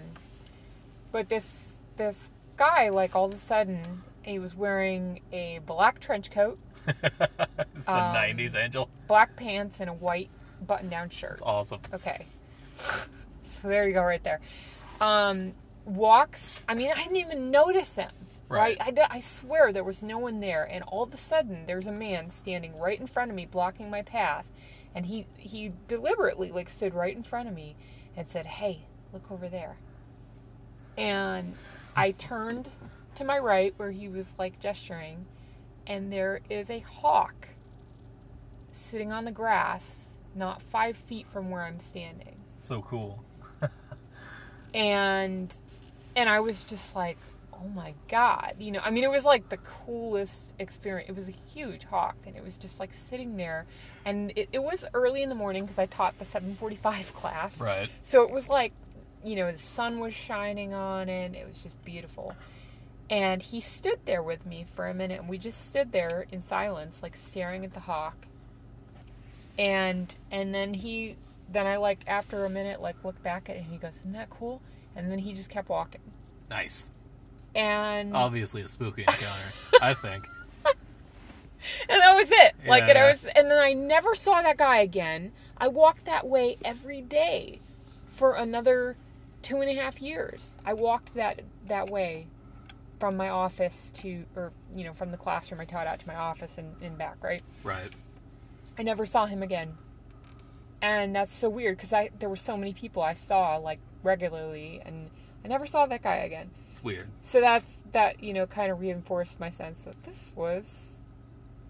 but 1.13 1.29
this 1.29 1.75
this 1.97 2.29
guy, 2.57 2.89
like 2.91 3.15
all 3.15 3.27
of 3.27 3.35
a 3.35 3.39
sudden, 3.39 4.03
he 4.23 4.39
was 4.39 4.55
wearing 4.55 5.21
a 5.33 5.61
black 5.65 6.01
trench 6.01 6.31
coat, 6.31 6.59
it's 6.87 6.99
the 7.87 7.93
Um, 7.93 8.15
90s, 8.15 8.55
Angel. 8.57 8.89
black 9.07 9.37
pants, 9.37 9.79
and 9.81 9.89
a 9.89 9.93
white 9.93 10.29
button-down 10.67 11.11
shirt. 11.11 11.35
It's 11.35 11.43
awesome. 11.43 11.81
Okay, 11.95 12.27
so 12.79 13.69
there 13.69 13.87
you 13.87 13.95
go, 13.95 14.03
right 14.03 14.23
there. 14.25 14.41
Um, 15.05 15.53
walks. 15.85 16.63
I 16.69 16.75
mean, 16.75 16.91
I 16.91 17.03
didn't 17.03 17.17
even 17.17 17.51
notice 17.51 17.95
him. 17.95 18.11
Right. 18.49 18.79
Right. 18.79 18.99
I, 18.99 19.17
I 19.17 19.21
swear 19.21 19.73
there 19.73 19.85
was 19.85 20.03
no 20.03 20.19
one 20.19 20.41
there, 20.41 20.65
and 20.65 20.85
all 20.85 21.03
of 21.03 21.13
a 21.13 21.17
sudden 21.17 21.65
there's 21.67 21.87
a 21.87 21.93
man 21.93 22.31
standing 22.31 22.79
right 22.79 22.99
in 22.99 23.07
front 23.07 23.31
of 23.31 23.37
me, 23.37 23.47
blocking 23.47 23.91
my 23.91 24.03
path, 24.03 24.47
and 24.95 25.07
he 25.07 25.27
he 25.37 25.73
deliberately 25.89 26.53
like 26.53 26.71
stood 26.71 26.95
right 26.95 27.17
in 27.17 27.23
front 27.23 27.49
of 27.49 27.55
me 27.55 27.77
and 28.17 28.29
said, 28.29 28.47
"Hey, 28.47 28.87
look 29.13 29.31
over 29.31 29.49
there." 29.49 29.77
And 30.97 31.55
I 31.97 32.13
turned 32.13 32.69
to 33.17 33.25
my 33.25 33.39
right 33.39 33.75
where 33.77 33.91
he 33.91 34.09
was 34.09 34.33
like 34.39 34.61
gesturing, 34.61 35.27
and 35.87 36.13
there 36.13 36.41
is 36.49 36.71
a 36.71 36.81
hawk 36.81 37.49
sitting 38.71 39.13
on 39.13 39.25
the 39.25 39.33
grass, 39.33 40.11
not 40.35 40.63
five 40.63 40.97
feet 40.97 41.27
from 41.33 41.51
where 41.51 41.63
I'm 41.63 41.81
standing 41.81 42.37
So 42.57 42.83
cool. 42.83 43.25
And 44.75 45.55
and 46.17 46.29
I 46.29 46.41
was 46.41 46.65
just 46.65 46.95
like, 46.95 47.17
oh 47.53 47.69
my 47.75 47.95
god, 48.09 48.55
you 48.59 48.71
know. 48.73 48.81
I 48.81 48.91
mean, 48.91 49.05
it 49.05 49.11
was 49.11 49.25
like 49.25 49.49
the 49.49 49.57
coolest 49.59 50.53
experience. 50.59 51.09
It 51.09 51.17
was 51.17 51.29
a 51.29 51.35
huge 51.55 51.85
hawk, 51.85 52.17
and 52.27 52.37
it 52.37 52.45
was 52.45 52.57
just 52.57 52.79
like 52.81 52.93
sitting 52.93 53.37
there, 53.37 53.65
and 54.05 54.33
it, 54.37 54.49
it 54.53 54.63
was 54.63 54.85
early 54.93 55.23
in 55.23 55.29
the 55.29 55.35
morning 55.35 55.65
because 55.65 55.79
I 55.79 55.87
taught 55.87 56.19
the 56.19 56.25
7:45 56.25 57.13
class, 57.15 57.59
Right. 57.61 57.89
so 58.03 58.23
it 58.23 58.31
was 58.31 58.49
like, 58.49 58.73
you 59.25 59.37
know, 59.37 59.51
the 59.51 59.59
sun 59.59 60.01
was 60.01 60.13
shining 60.15 60.75
on 60.75 61.09
it. 61.09 61.35
It 61.35 61.47
was 61.49 61.63
just 61.63 61.83
beautiful. 61.85 62.35
And 63.11 63.43
he 63.43 63.61
stood 63.61 64.01
there 64.07 64.23
with 64.23 64.47
me 64.47 64.65
for 64.75 64.89
a 64.89 64.95
minute, 64.95 65.21
and 65.21 65.29
we 65.29 65.37
just 65.39 65.67
stood 65.69 65.93
there 65.93 66.27
in 66.33 66.43
silence, 66.43 66.97
like 67.03 67.17
staring 67.17 67.65
at 67.65 67.75
the 67.75 67.81
hawk. 67.81 68.17
And 69.59 70.15
and 70.31 70.55
then 70.55 70.75
he, 70.75 71.17
then 71.49 71.67
I 71.67 71.77
like 71.77 72.01
after 72.07 72.45
a 72.45 72.51
minute, 72.51 72.81
like 72.81 73.03
looked 73.05 73.23
back 73.23 73.49
at 73.49 73.57
it, 73.57 73.61
and 73.61 73.67
he 73.67 73.77
goes, 73.77 73.93
"Isn't 74.01 74.13
that 74.13 74.31
cool?" 74.31 74.63
And 74.97 75.11
then 75.11 75.21
he 75.21 75.33
just 75.33 75.51
kept 75.51 75.69
walking. 75.69 76.01
Nice. 76.49 76.91
And 77.55 78.15
Obviously 78.15 78.63
a 78.63 78.69
spooky 78.69 79.03
encounter, 79.09 79.53
I 79.81 79.95
think. 79.95 80.27
and 80.65 82.01
that 82.01 82.15
was 82.15 82.29
it. 82.31 82.55
Like, 82.67 82.85
and 82.85 82.99
I 82.99 83.11
was, 83.11 83.25
and 83.35 83.51
then 83.51 83.59
I 83.59 83.73
never 83.73 84.15
saw 84.15 84.43
that 84.43 84.57
guy 84.57 84.79
again. 84.79 85.33
I 85.57 85.69
walked 85.69 86.05
that 86.07 86.27
way 86.27 86.59
every 86.65 87.01
day 87.01 87.61
for 88.09 88.35
another 88.35 88.97
two 89.43 89.61
and 89.61 89.71
a 89.71 89.75
half 89.75 90.01
years. 90.01 90.57
I 90.65 90.75
walked 90.75 91.15
that 91.15 91.43
that 91.69 91.91
way 91.91 92.27
from 92.99 93.17
my 93.17 93.29
office 93.29 93.93
to, 93.99 94.25
or 94.35 94.53
you 94.75 94.85
know, 94.85 94.95
from 94.95 95.11
the 95.11 95.17
classroom 95.17 95.61
I 95.61 95.65
taught 95.65 95.87
out 95.87 96.01
to 96.01 96.07
my 96.07 96.17
office 96.17 96.59
and, 96.59 96.75
and 96.83 96.97
back. 96.97 97.23
Right. 97.23 97.43
Right. 97.63 97.93
I 98.79 98.83
never 98.83 99.07
saw 99.07 99.27
him 99.27 99.43
again, 99.43 99.77
and 100.83 101.15
that's 101.15 101.35
so 101.35 101.49
weird 101.49 101.77
because 101.77 101.93
I 101.93 102.11
there 102.19 102.29
were 102.29 102.37
so 102.37 102.57
many 102.57 102.73
people 102.73 103.03
I 103.03 103.15
saw 103.15 103.57
like 103.57 103.79
regularly, 104.03 104.81
and 104.85 105.11
I 105.45 105.49
never 105.49 105.67
saw 105.67 105.87
that 105.87 106.03
guy 106.03 106.17
again. 106.17 106.51
It's 106.71 106.83
weird. 106.85 107.09
So 107.23 107.41
that's 107.41 107.67
that 107.93 108.23
you 108.23 108.33
know 108.33 108.47
kind 108.47 108.71
of 108.71 108.81
reinforced 108.81 109.41
my 109.41 109.51
sense 109.51 109.81
that 109.83 110.03
this 110.05 110.33
was 110.35 110.93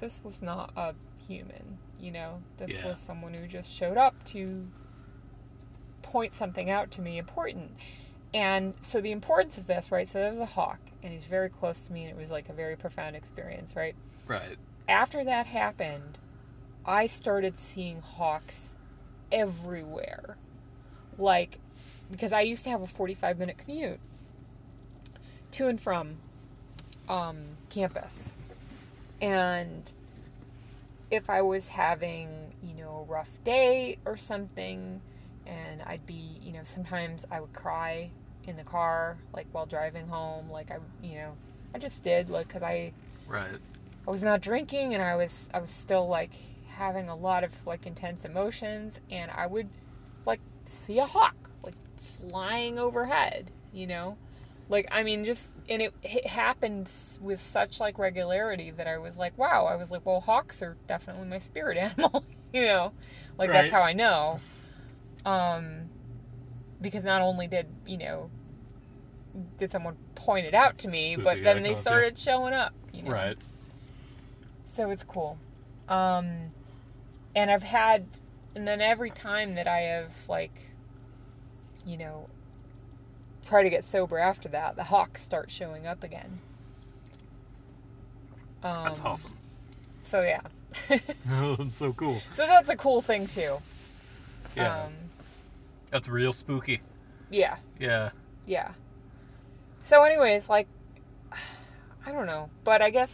this 0.01 0.21
was 0.25 0.43
not 0.43 0.73
a 0.77 0.95
human. 1.27 1.79
You 2.01 2.11
know, 2.11 2.43
this 2.59 2.71
Yeah. 2.71 2.87
was 2.89 2.99
someone 2.99 3.33
who 3.35 3.47
just 3.47 3.71
showed 3.71 3.97
up 3.97 4.23
to 4.27 4.67
point 6.03 6.35
something 6.35 6.69
out 6.71 6.91
to 6.93 7.01
me 7.01 7.19
important. 7.19 7.73
And 8.35 8.75
so 8.81 9.01
the 9.01 9.13
importance 9.13 9.59
of 9.59 9.67
this, 9.67 9.91
right? 9.93 10.09
So 10.09 10.19
there 10.19 10.31
was 10.31 10.41
a 10.41 10.45
hawk, 10.47 10.81
and 11.03 11.13
he's 11.13 11.25
very 11.25 11.49
close 11.49 11.87
to 11.87 11.93
me, 11.93 12.03
and 12.05 12.11
it 12.11 12.21
was 12.21 12.31
like 12.31 12.49
a 12.49 12.53
very 12.53 12.77
profound 12.77 13.15
experience, 13.17 13.75
right? 13.77 13.95
Right. 14.27 14.59
After 14.89 15.25
that 15.25 15.47
happened, 15.47 16.19
I 16.85 17.07
started 17.07 17.59
seeing 17.59 18.01
hawks 18.01 18.74
everywhere. 19.33 20.37
Like, 21.19 21.59
because 22.11 22.33
I 22.33 22.43
used 22.43 22.65
to 22.65 22.71
have 22.71 22.83
a 22.83 22.87
45 22.87 23.39
minute 23.39 23.59
commute 23.59 24.01
to 25.53 25.69
and 25.69 25.81
from 25.81 26.17
um, 27.09 27.43
campus. 27.71 28.31
And 29.21 29.93
if 31.11 31.31
I 31.31 31.43
was 31.43 31.69
having, 31.69 32.29
you 32.63 32.75
know, 32.75 33.07
a 33.09 33.13
rough 33.13 33.31
day 33.45 33.99
or 34.05 34.17
something, 34.17 35.01
and 35.47 35.83
I'd 35.83 36.07
be, 36.07 36.39
you 36.43 36.53
know, 36.53 36.63
sometimes 36.65 37.25
I 37.31 37.41
would 37.41 37.53
cry 37.53 38.11
in 38.47 38.57
the 38.57 38.65
car, 38.65 39.17
like 39.33 39.47
while 39.53 39.67
driving 39.67 40.07
home, 40.09 40.51
like 40.51 40.71
I, 40.71 40.79
you 41.03 41.17
know, 41.17 41.33
I 41.75 41.79
just 41.79 42.03
did, 42.03 42.31
like, 42.31 42.49
because 42.49 42.63
I, 42.63 42.93
Right. 43.27 43.59
I 44.07 44.11
was 44.11 44.23
not 44.23 44.41
drinking 44.41 44.95
and 44.95 45.03
I 45.03 45.17
was 45.17 45.49
I 45.55 45.61
was 45.61 45.71
still 45.71 46.07
like 46.07 46.31
having 46.75 47.09
a 47.09 47.17
lot 47.17 47.45
of 47.45 47.53
like 47.67 47.87
intense 47.87 48.25
emotions 48.25 49.01
and 49.11 49.31
I 49.31 49.47
would 49.47 49.69
like 50.27 50.41
see 50.69 50.99
a 50.99 51.07
hawk 51.07 51.37
like 51.63 51.75
flying 51.97 52.79
overhead, 52.79 53.51
you 53.73 53.87
know? 53.87 54.17
Like 54.69 54.89
I 54.91 55.03
mean 55.03 55.25
just 55.25 55.49
and 55.69 55.81
it, 55.83 55.95
it 56.03 56.27
happened 56.27 56.91
with 57.21 57.41
such 57.41 57.81
like 57.81 57.99
regularity 57.99 58.71
that 58.71 58.87
I 58.87 58.99
was 58.99 59.17
like, 59.17 59.37
wow, 59.39 59.67
I 59.67 59.77
was 59.77 59.91
like, 59.91 60.05
well, 60.05 60.21
hawks 60.21 60.63
are 60.63 60.77
definitely 60.89 61.27
my 61.27 61.39
spirit 61.39 61.77
animal, 61.99 62.25
you 62.53 62.65
know? 62.67 62.93
Like 63.39 63.51
Right. 63.51 63.63
that's 63.63 63.73
how 63.73 63.83
I 63.83 63.93
know. 63.93 64.41
Um 65.25 65.91
because 66.81 67.05
not 67.05 67.23
only 67.23 67.47
did, 67.47 67.67
you 67.87 67.97
know, 67.97 68.31
did 69.59 69.71
someone 69.71 69.97
point 70.15 70.47
it 70.47 70.55
out 70.55 70.79
to 70.79 70.89
me, 70.89 71.17
but 71.17 71.43
then 71.43 71.63
they 71.63 71.75
started 71.75 72.19
showing 72.19 72.53
up, 72.53 72.73
you 72.93 73.03
know? 73.03 73.11
Right. 73.11 73.39
So 74.69 74.91
it's 74.91 75.05
cool. 75.05 75.39
Um, 75.89 76.53
and 77.35 77.51
I've 77.51 77.63
had, 77.63 78.07
and 78.55 78.67
then 78.67 78.81
every 78.81 79.11
time 79.11 79.55
that 79.55 79.67
I 79.67 79.79
have, 79.81 80.13
like, 80.29 80.55
you 81.87 81.97
know, 81.97 82.29
try 83.47 83.63
to 83.63 83.71
get 83.71 83.85
sober 83.85 84.19
after 84.19 84.49
that, 84.51 84.77
the 84.77 84.85
hawks 84.85 85.23
start 85.23 85.51
showing 85.51 85.87
up 85.87 86.03
again. 86.03 86.39
Um, 88.63 88.85
That's 88.85 89.01
awesome. 89.01 89.37
So, 90.05 90.21
yeah. 90.23 90.41
Oh, 91.31 91.57
that's 91.57 91.79
so 91.79 91.93
cool. 91.93 92.21
so 92.33 92.47
that's 92.47 92.69
a 92.69 92.77
cool 92.77 93.01
thing, 93.01 93.27
too. 93.27 93.59
Yeah. 94.57 94.85
Um, 94.85 94.93
That's 95.91 96.09
real 96.09 96.33
spooky. 96.33 96.81
yeah. 97.31 97.57
Yeah. 97.79 98.11
Yeah. 98.47 98.73
So, 99.83 100.03
anyways, 100.05 100.49
like, 100.49 100.67
I 102.07 102.13
don't 102.13 102.27
know, 102.27 102.51
but 102.65 102.83
I 102.83 102.91
guess 102.91 103.13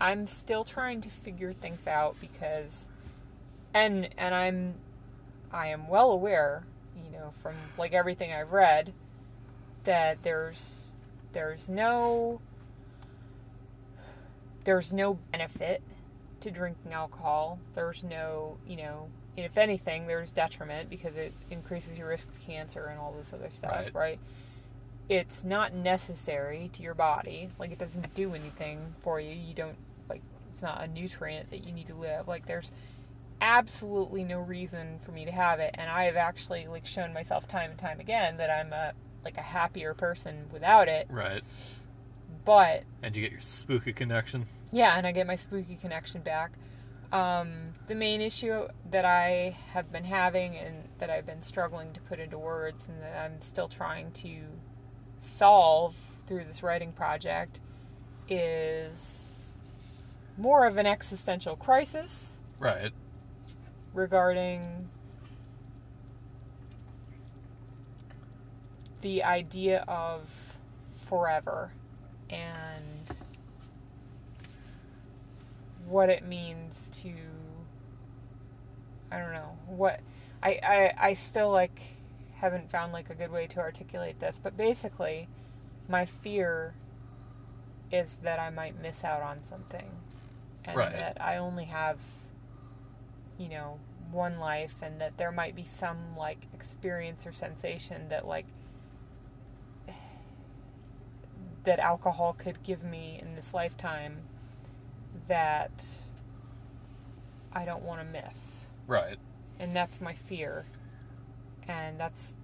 I'm 0.00 0.26
still 0.26 0.64
trying 0.64 1.00
to 1.02 1.08
figure 1.08 1.52
things 1.52 1.86
out 1.86 2.16
because, 2.20 2.87
and 3.74 4.08
and 4.16 4.34
I'm, 4.34 4.74
I 5.52 5.68
am 5.68 5.88
well 5.88 6.10
aware, 6.10 6.64
you 6.96 7.10
know, 7.10 7.32
from 7.42 7.54
like 7.76 7.92
everything 7.92 8.32
I've 8.32 8.52
read, 8.52 8.92
that 9.84 10.22
there's 10.22 10.62
there's 11.32 11.68
no 11.68 12.40
there's 14.64 14.92
no 14.92 15.14
benefit 15.32 15.82
to 16.40 16.50
drinking 16.50 16.92
alcohol. 16.92 17.58
There's 17.74 18.02
no, 18.02 18.58
you 18.66 18.76
know, 18.76 19.08
if 19.36 19.56
anything, 19.56 20.06
there's 20.06 20.30
detriment 20.30 20.90
because 20.90 21.16
it 21.16 21.32
increases 21.50 21.96
your 21.96 22.08
risk 22.08 22.28
of 22.28 22.40
cancer 22.46 22.86
and 22.86 22.98
all 22.98 23.12
this 23.16 23.32
other 23.32 23.48
stuff, 23.50 23.70
Right. 23.72 23.94
right? 23.94 24.18
It's 25.08 25.42
not 25.42 25.72
necessary 25.72 26.70
to 26.74 26.82
your 26.82 26.94
body. 26.94 27.48
Like 27.58 27.72
it 27.72 27.78
doesn't 27.78 28.12
do 28.14 28.34
anything 28.34 28.94
for 29.02 29.20
you. 29.20 29.30
You 29.34 29.54
don't 29.54 29.76
like 30.08 30.20
it's 30.52 30.60
not 30.62 30.82
a 30.84 30.86
nutrient 30.88 31.50
that 31.50 31.64
you 31.64 31.72
need 31.72 31.86
to 31.88 31.94
live. 31.94 32.28
Like 32.28 32.46
there's 32.46 32.72
absolutely 33.40 34.24
no 34.24 34.40
reason 34.40 34.98
for 35.04 35.12
me 35.12 35.24
to 35.24 35.30
have 35.30 35.60
it 35.60 35.70
and 35.74 35.88
I 35.88 36.04
have 36.04 36.16
actually 36.16 36.66
like 36.66 36.86
shown 36.86 37.12
myself 37.12 37.46
time 37.46 37.70
and 37.70 37.78
time 37.78 38.00
again 38.00 38.36
that 38.38 38.50
I'm 38.50 38.72
a 38.72 38.92
like 39.24 39.36
a 39.36 39.42
happier 39.42 39.94
person 39.94 40.46
without 40.52 40.88
it. 40.88 41.06
Right. 41.10 41.42
But 42.44 42.84
And 43.02 43.14
you 43.14 43.22
get 43.22 43.32
your 43.32 43.40
spooky 43.40 43.92
connection. 43.92 44.46
yeah, 44.72 44.96
and 44.96 45.06
I 45.06 45.12
get 45.12 45.26
my 45.26 45.36
spooky 45.36 45.76
connection 45.76 46.22
back. 46.22 46.52
Um, 47.12 47.74
the 47.86 47.94
main 47.94 48.20
issue 48.20 48.68
that 48.90 49.04
I 49.04 49.56
have 49.72 49.90
been 49.90 50.04
having 50.04 50.56
and 50.56 50.84
that 50.98 51.10
I've 51.10 51.26
been 51.26 51.42
struggling 51.42 51.92
to 51.94 52.00
put 52.00 52.20
into 52.20 52.38
words 52.38 52.86
and 52.88 53.02
that 53.02 53.16
I'm 53.24 53.40
still 53.40 53.68
trying 53.68 54.12
to 54.12 54.40
solve 55.20 55.96
through 56.26 56.44
this 56.44 56.62
writing 56.62 56.92
project 56.92 57.60
is 58.28 59.46
more 60.36 60.66
of 60.66 60.76
an 60.76 60.86
existential 60.86 61.56
crisis 61.56 62.26
Right. 62.58 62.92
Regarding 63.98 64.88
the 69.02 69.22
idea 69.24 69.84
of 69.88 70.54
forever 71.08 71.72
and 72.30 73.16
what 75.86 76.08
it 76.08 76.24
means 76.24 76.90
to 77.02 77.10
I 79.10 79.18
don't 79.18 79.32
know 79.32 79.56
what 79.66 80.00
I, 80.42 80.60
I 80.62 80.94
I 81.08 81.14
still 81.14 81.50
like 81.50 81.80
haven't 82.36 82.70
found 82.70 82.92
like 82.92 83.10
a 83.10 83.14
good 83.14 83.30
way 83.32 83.46
to 83.48 83.58
articulate 83.58 84.20
this 84.20 84.38
but 84.42 84.56
basically 84.56 85.28
my 85.88 86.04
fear 86.04 86.74
is 87.90 88.10
that 88.22 88.38
I 88.38 88.50
might 88.50 88.80
miss 88.80 89.02
out 89.02 89.22
on 89.22 89.42
something 89.42 89.90
and 90.64 90.76
Right. 90.76 90.92
that 90.92 91.16
I 91.20 91.38
only 91.38 91.64
have 91.64 91.98
you 93.38 93.48
know 93.48 93.78
one 94.10 94.38
life 94.38 94.74
and 94.82 95.00
that 95.00 95.16
there 95.16 95.32
might 95.32 95.54
be 95.54 95.64
some 95.64 96.16
like 96.16 96.46
experience 96.54 97.26
or 97.26 97.32
sensation 97.32 98.08
that 98.08 98.26
like 98.26 98.46
that 101.64 101.78
alcohol 101.78 102.34
could 102.38 102.62
give 102.62 102.82
me 102.82 103.18
in 103.20 103.34
this 103.34 103.52
lifetime 103.52 104.22
that 105.26 105.84
I 107.52 107.64
don't 107.64 107.82
want 107.82 108.00
to 108.00 108.06
miss. 108.06 108.66
Right. 108.86 109.18
And 109.58 109.74
that's 109.76 110.00
my 110.00 110.14
fear. 110.14 110.64
And 111.66 112.00
that's 112.00 112.34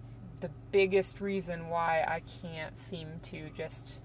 the 0.41 0.51
biggest 0.73 1.21
reason 1.21 1.69
why 1.69 2.03
I 2.03 2.21
can't 2.43 2.77
seem 2.77 3.09
to 3.25 3.49
just 3.57 4.01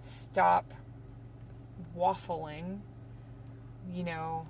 stop 0.00 0.72
waffling. 1.96 2.80
You 3.92 4.02
know, 4.04 4.46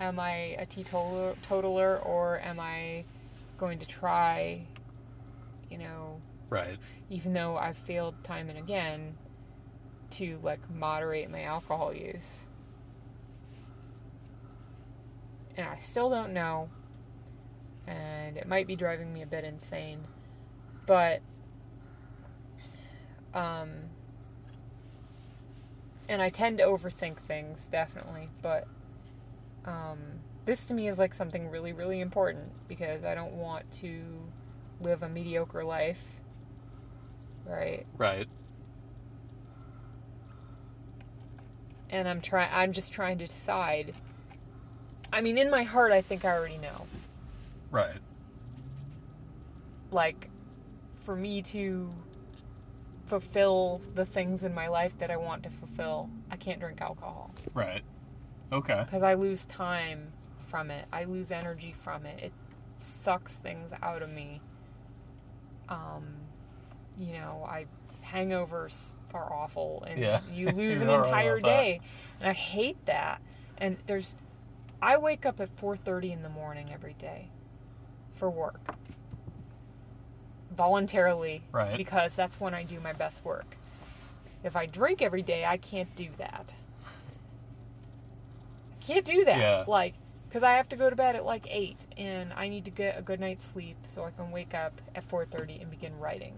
am 0.00 0.20
I 0.20 0.56
a 0.58 0.66
teetotaler 0.66 1.34
totaler 1.42 1.98
or 1.98 2.40
am 2.40 2.60
I 2.60 3.04
going 3.58 3.78
to 3.80 3.86
try, 3.86 4.66
you 5.70 5.78
know, 5.78 6.20
Right. 6.50 6.78
even 7.10 7.32
though 7.32 7.56
I've 7.56 7.76
failed 7.76 8.22
time 8.24 8.48
and 8.48 8.58
again 8.58 9.16
to 10.12 10.38
like 10.42 10.60
moderate 10.70 11.30
my 11.30 11.42
alcohol 11.42 11.92
use. 11.92 12.46
And 15.56 15.66
I 15.68 15.76
still 15.78 16.08
don't 16.08 16.32
know. 16.32 16.70
And 17.86 18.36
it 18.36 18.46
might 18.46 18.66
be 18.66 18.76
driving 18.76 19.12
me 19.12 19.22
a 19.22 19.26
bit 19.26 19.44
insane. 19.44 20.04
But 20.86 21.20
um 23.34 23.70
and 26.08 26.22
I 26.22 26.30
tend 26.30 26.58
to 26.58 26.64
overthink 26.64 27.18
things 27.26 27.66
definitely, 27.70 28.30
but 28.40 28.66
um 29.68 29.98
this 30.46 30.66
to 30.66 30.74
me 30.74 30.88
is 30.88 30.98
like 30.98 31.14
something 31.14 31.48
really 31.50 31.72
really 31.72 32.00
important 32.00 32.50
because 32.68 33.04
I 33.04 33.14
don't 33.14 33.34
want 33.34 33.70
to 33.80 34.02
live 34.80 35.02
a 35.02 35.08
mediocre 35.08 35.62
life 35.64 36.00
right 37.44 37.86
Right. 37.96 38.28
and 41.90 42.06
i'm 42.08 42.20
trying 42.20 42.48
i'm 42.52 42.72
just 42.72 42.92
trying 42.92 43.18
to 43.18 43.26
decide 43.26 43.94
i 45.12 45.20
mean 45.20 45.36
in 45.38 45.50
my 45.50 45.62
heart 45.64 45.90
i 45.90 46.00
think 46.00 46.24
i 46.24 46.30
already 46.32 46.58
know 46.58 46.86
Right. 47.70 47.98
like 49.90 50.28
for 51.04 51.16
me 51.16 51.42
to 51.42 51.90
fulfill 53.08 53.80
the 53.94 54.04
things 54.06 54.44
in 54.44 54.54
my 54.54 54.68
life 54.68 54.92
that 54.98 55.10
i 55.10 55.16
want 55.16 55.42
to 55.42 55.50
fulfill 55.50 56.08
i 56.30 56.36
can't 56.36 56.60
drink 56.60 56.80
alcohol 56.80 57.34
Right. 57.54 57.82
Okay. 58.52 58.82
because 58.84 59.02
i 59.02 59.14
lose 59.14 59.44
time 59.46 60.12
from 60.48 60.70
it. 60.70 60.86
I 60.92 61.04
lose 61.04 61.30
energy 61.30 61.74
from 61.84 62.06
it. 62.06 62.18
It 62.22 62.32
sucks 62.78 63.34
things 63.34 63.70
out 63.82 64.00
of 64.02 64.08
me. 64.10 64.40
Um 65.68 66.04
you 66.98 67.12
know 67.12 67.46
i 67.48 67.66
hangovers 68.04 68.92
are 69.14 69.30
awful 69.32 69.84
and 69.86 70.00
Yeah. 70.00 70.20
you 70.32 70.50
lose 70.52 70.80
an 70.80 70.88
entire 70.88 71.36
about 71.36 71.48
that. 71.48 71.56
day. 71.62 71.80
And 72.20 72.30
i 72.30 72.32
hate 72.32 72.84
that. 72.86 73.20
And 73.58 73.76
there's 73.86 74.14
i 74.80 74.96
wake 74.96 75.26
up 75.26 75.40
at 75.40 75.54
4.30 75.56 76.12
in 76.12 76.22
the 76.22 76.28
morning 76.28 76.70
every 76.72 76.94
day 76.94 77.28
for 78.16 78.30
work. 78.30 78.74
Voluntarily. 80.56 81.42
Right. 81.52 81.76
because 81.76 82.14
that's 82.14 82.40
when 82.40 82.54
i 82.54 82.62
do 82.64 82.80
my 82.80 82.92
best 82.92 83.24
work. 83.24 83.56
If 84.42 84.56
i 84.56 84.66
drink 84.66 85.02
every 85.02 85.22
day 85.22 85.44
i 85.44 85.56
can't 85.58 85.94
do 85.94 86.08
that 86.18 86.54
can't 88.88 89.04
do 89.04 89.24
that 89.24 89.38
Yeah. 89.38 89.64
like 89.68 89.94
because 90.28 90.42
i 90.42 90.52
have 90.54 90.68
to 90.70 90.76
go 90.76 90.90
to 90.90 90.96
bed 90.96 91.14
at 91.16 91.24
like 91.24 91.46
8 91.48 91.76
and 91.96 92.32
i 92.34 92.48
need 92.48 92.64
to 92.64 92.70
get 92.70 92.98
a 92.98 93.02
good 93.02 93.20
night's 93.20 93.44
sleep 93.46 93.76
so 93.94 94.04
i 94.04 94.10
can 94.10 94.30
wake 94.30 94.54
up 94.54 94.80
at 94.94 95.08
4.30 95.08 95.60
and 95.62 95.70
begin 95.70 95.98
writing 95.98 96.34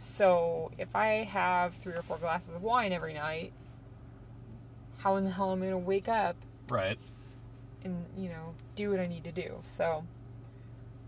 so 0.00 0.70
if 0.78 0.94
i 0.94 1.24
have 1.24 1.74
three 1.76 1.94
or 1.94 2.02
four 2.02 2.18
glasses 2.18 2.50
of 2.54 2.62
wine 2.62 2.92
every 2.92 3.14
night 3.14 3.52
how 4.98 5.16
in 5.16 5.24
the 5.24 5.30
hell 5.30 5.52
am 5.52 5.58
i 5.62 5.66
going 5.66 5.72
to 5.72 5.78
wake 5.86 6.08
up 6.08 6.36
Right. 6.68 6.98
and 7.84 8.04
you 8.16 8.28
know 8.28 8.54
do 8.74 8.90
what 8.90 8.98
I 8.98 9.06
need 9.06 9.22
to 9.24 9.30
do. 9.32 9.60
So 9.76 10.04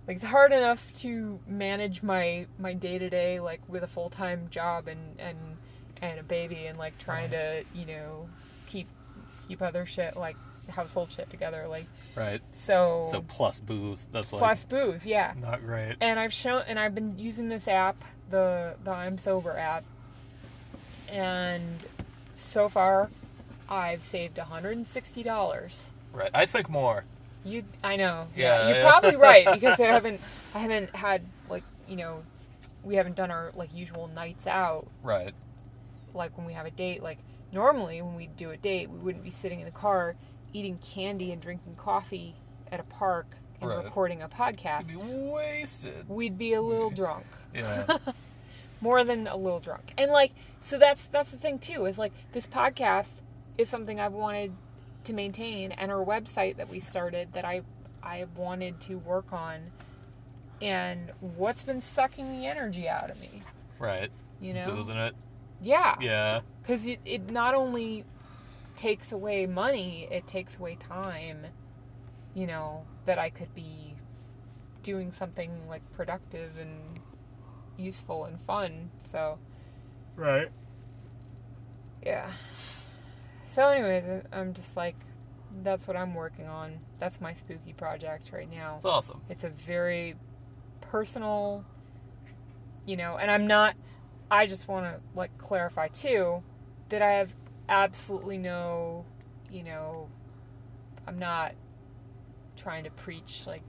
like 0.06 0.16
it's 0.18 0.24
hard 0.26 0.52
enough 0.52 0.92
to 0.98 1.40
manage 1.48 2.02
my 2.02 2.46
my 2.58 2.74
day 2.74 2.98
to 2.98 3.08
day 3.10 3.40
like 3.40 3.60
with 3.68 3.82
a 3.82 3.86
full 3.88 4.10
time 4.10 4.46
job 4.50 4.86
and 4.86 5.18
and 5.18 5.38
and 6.02 6.20
a 6.20 6.22
baby 6.22 6.66
and 6.66 6.78
like 6.78 6.96
trying 6.98 7.30
to 7.30 7.64
you 7.74 7.86
know 7.86 8.28
keep 9.48 9.62
other 9.62 9.86
shit 9.86 10.16
like 10.16 10.36
household 10.70 11.10
shit 11.12 11.30
together 11.30 11.66
like 11.68 11.86
Right. 12.16 12.40
so, 12.66 13.06
So 13.10 13.22
plus 13.22 13.60
booze. 13.60 14.06
That's 14.10 14.32
like 14.32 14.40
plus 14.40 14.64
booze 14.64 15.04
yeah 15.06 15.34
not 15.40 15.64
great. 15.64 15.96
and 16.00 16.18
I've 16.18 16.32
shown 16.32 16.62
and 16.66 16.78
I've 16.78 16.94
been 16.94 17.18
using 17.18 17.48
this 17.48 17.68
app, 17.68 18.02
the 18.30 18.74
the 18.82 18.90
I'm 18.90 19.18
sober 19.18 19.56
app, 19.56 19.84
and 21.08 21.78
so 22.34 22.68
far, 22.68 23.10
I've 23.68 24.02
saved 24.04 24.36
$160. 24.36 25.72
Right. 26.12 26.30
I 26.34 26.46
think 26.46 26.68
more. 26.68 27.04
You, 27.44 27.64
I 27.84 27.96
know. 27.96 28.28
Yeah, 28.34 28.68
you're 28.68 28.76
yeah. 28.78 28.90
probably 28.90 29.16
right 29.16 29.46
because 29.52 29.78
I 29.78 29.86
haven't, 29.86 30.20
I 30.54 30.58
haven't 30.60 30.94
had 30.96 31.22
like 31.48 31.62
you 31.88 31.96
know, 31.96 32.22
we 32.82 32.96
haven't 32.96 33.14
done 33.16 33.30
our 33.30 33.52
like 33.54 33.70
usual 33.74 34.08
nights 34.08 34.46
out 34.46 34.86
Right. 35.02 35.32
like 36.14 36.36
when 36.36 36.46
we 36.46 36.54
have 36.54 36.66
a 36.66 36.70
date. 36.70 37.02
Like 37.02 37.18
normally 37.56 38.02
when 38.02 38.14
we 38.14 38.26
do 38.28 38.50
a 38.50 38.56
date, 38.56 38.90
we 38.90 38.98
wouldn't 38.98 39.24
be 39.24 39.30
sitting 39.30 39.58
in 39.60 39.64
the 39.64 39.72
car 39.72 40.14
eating 40.52 40.78
candy 40.78 41.32
and 41.32 41.40
drinking 41.42 41.74
coffee 41.76 42.36
at 42.70 42.78
a 42.78 42.84
park 42.84 43.26
and 43.60 43.70
Right. 43.70 43.84
recording 43.84 44.22
a 44.22 44.28
podcast. 44.28 44.90
You'd 44.90 45.00
be 45.00 45.28
wasted. 45.30 46.08
We'd 46.08 46.36
be 46.38 46.52
a 46.52 46.60
little 46.62 46.90
drunk. 46.90 47.26
Yeah. 47.54 47.98
more 48.82 49.02
than 49.04 49.26
a 49.26 49.36
little 49.36 49.58
drunk. 49.60 49.92
And 49.96 50.10
like 50.12 50.32
so 50.60 50.78
that's 50.78 51.06
that's 51.10 51.30
the 51.30 51.38
thing 51.38 51.58
too 51.58 51.86
is 51.86 51.96
like 51.96 52.12
this 52.32 52.46
podcast 52.46 53.20
is 53.56 53.68
something 53.70 53.98
I've 53.98 54.12
wanted 54.12 54.52
to 55.04 55.12
maintain 55.14 55.72
and 55.72 55.90
our 55.90 56.04
website 56.04 56.56
that 56.58 56.68
we 56.68 56.80
started 56.80 57.32
that 57.32 57.44
I 57.46 57.62
I 58.02 58.26
wanted 58.36 58.80
to 58.82 58.96
work 58.98 59.32
on 59.32 59.70
and 60.60 61.10
what's 61.20 61.64
been 61.64 61.80
sucking 61.82 62.38
the 62.38 62.46
energy 62.46 62.88
out 62.88 63.10
of 63.10 63.18
me. 63.18 63.42
right. 63.78 64.10
You 64.40 64.52
know? 64.52 64.78
in 64.78 64.98
it. 64.98 65.14
Yeah. 65.60 65.96
Yeah. 66.00 66.40
Cuz 66.64 66.86
it 66.86 67.00
it 67.04 67.30
not 67.30 67.54
only 67.54 68.04
takes 68.76 69.12
away 69.12 69.46
money, 69.46 70.06
it 70.10 70.26
takes 70.26 70.56
away 70.56 70.76
time, 70.76 71.46
you 72.34 72.46
know, 72.46 72.84
that 73.06 73.18
I 73.18 73.30
could 73.30 73.54
be 73.54 73.94
doing 74.82 75.10
something 75.10 75.68
like 75.68 75.82
productive 75.92 76.56
and 76.58 77.00
useful 77.76 78.24
and 78.24 78.40
fun. 78.40 78.90
So 79.04 79.38
Right. 80.16 80.50
Yeah. 82.04 82.30
So, 83.46 83.68
anyways, 83.68 84.22
I'm 84.32 84.54
just 84.54 84.76
like, 84.76 84.96
that's 85.62 85.86
what 85.86 85.96
I'm 85.96 86.14
working 86.14 86.46
on. 86.46 86.80
That's 86.98 87.20
my 87.20 87.34
spooky 87.34 87.72
project 87.72 88.30
right 88.32 88.50
now. 88.50 88.76
It's 88.76 88.84
awesome. 88.84 89.22
It's 89.28 89.44
a 89.44 89.48
very 89.48 90.16
personal, 90.80 91.64
you 92.84 92.96
know, 92.96 93.16
and 93.16 93.30
I'm 93.30 93.46
not, 93.46 93.74
I 94.30 94.46
just 94.46 94.68
want 94.68 94.86
to, 94.86 95.00
like, 95.14 95.36
clarify 95.38 95.88
too 95.88 96.42
that 96.88 97.02
I 97.02 97.12
have 97.12 97.32
absolutely 97.68 98.38
no, 98.38 99.04
you 99.50 99.62
know, 99.62 100.08
I'm 101.06 101.18
not 101.18 101.54
trying 102.56 102.84
to 102.84 102.90
preach, 102.90 103.44
like, 103.46 103.62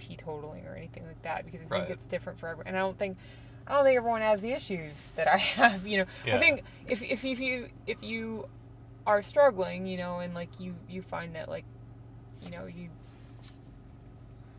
teetotaling 0.00 0.70
or 0.70 0.74
anything 0.76 1.06
like 1.06 1.22
that 1.22 1.44
because 1.44 1.60
I 1.60 1.66
think 1.66 1.88
Right. 1.88 1.90
it's 1.90 2.06
different 2.06 2.38
for 2.38 2.48
everyone. 2.48 2.68
And 2.68 2.76
I 2.76 2.80
don't 2.80 2.98
think, 2.98 3.18
I 3.66 3.74
don't 3.74 3.84
think 3.84 3.96
everyone 3.96 4.22
has 4.22 4.40
the 4.40 4.52
issues 4.52 4.94
that 5.16 5.28
I 5.28 5.36
have, 5.36 5.86
you 5.86 5.98
know. 5.98 6.06
I 6.30 6.38
think 6.38 6.62
if, 6.86 7.02
if, 7.02 7.24
if 7.24 7.40
you, 7.40 7.68
if 7.86 8.02
you 8.02 8.48
are 9.06 9.22
struggling, 9.22 9.86
you 9.86 9.98
know, 9.98 10.20
and 10.20 10.34
like 10.34 10.50
you, 10.58 10.74
you 10.88 11.02
find 11.02 11.34
that 11.34 11.48
like, 11.48 11.64
you 12.42 12.50
know, 12.50 12.66
you 12.66 12.90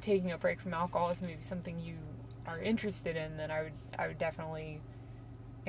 taking 0.02 0.32
a 0.32 0.38
break 0.38 0.60
from 0.62 0.74
alcohol 0.74 1.10
is 1.10 1.22
maybe 1.22 1.42
something 1.42 1.80
you 1.80 1.96
are 2.48 2.60
interested 2.60 3.16
in, 3.16 3.38
then 3.38 3.52
I 3.52 3.64
would 3.64 3.74
I 3.98 4.08
would 4.08 4.18
definitely 4.18 4.82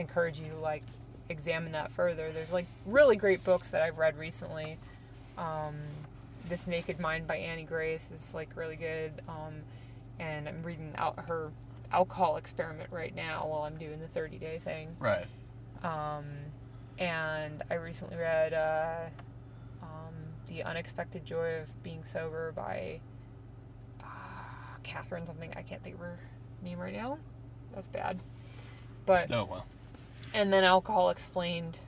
encourage 0.01 0.39
you 0.39 0.47
to 0.47 0.57
like 0.57 0.83
examine 1.29 1.73
that 1.73 1.93
further. 1.93 2.33
There's 2.33 2.53
like 2.53 2.67
really 2.87 3.17
great 3.17 3.45
books 3.45 3.71
that 3.71 3.83
I've 3.83 3.99
read 3.99 4.19
recently. 4.19 4.79
Um, 5.39 5.77
this 6.49 6.67
Naked 6.67 6.99
Mind 6.99 7.27
by 7.27 7.37
Annie 7.37 7.65
Grace 7.65 8.07
is 8.13 8.35
like 8.35 8.51
really 8.57 8.77
good. 8.77 9.23
Um, 9.29 9.63
and 10.19 10.49
I'm 10.49 10.63
reading 10.63 10.93
out 10.97 11.19
her 11.29 11.51
alcohol 11.93 12.37
experiment 12.37 12.91
right 12.93 13.15
now 13.15 13.47
while 13.47 13.63
I'm 13.63 13.77
doing 13.77 14.01
the 14.01 14.09
30 14.09 14.39
day 14.39 14.61
thing. 14.63 14.97
Right. 14.99 15.27
Um, 15.83 16.27
and 16.99 17.63
I 17.71 17.75
recently 17.75 18.17
read 18.17 18.53
uh, 18.53 19.07
um, 19.83 20.15
The 20.49 20.63
Unexpected 20.63 21.25
Joy 21.25 21.61
of 21.63 21.83
Being 21.83 22.05
Sober 22.05 22.53
by 22.53 23.01
uh, 24.01 24.05
Catherine 24.83 25.27
something. 25.27 25.53
I 25.57 25.63
can't 25.63 25.83
think 25.83 25.95
of 25.95 26.01
her 26.01 26.19
name 26.63 26.79
right 26.79 26.93
now. 26.93 27.19
That's 27.75 27.87
bad. 27.87 28.19
But 29.07 29.33
Oh 29.33 29.45
well. 29.45 29.67
And 30.35 30.53
then 30.53 30.65
Alcohol 30.65 31.11
Explained 31.11 31.79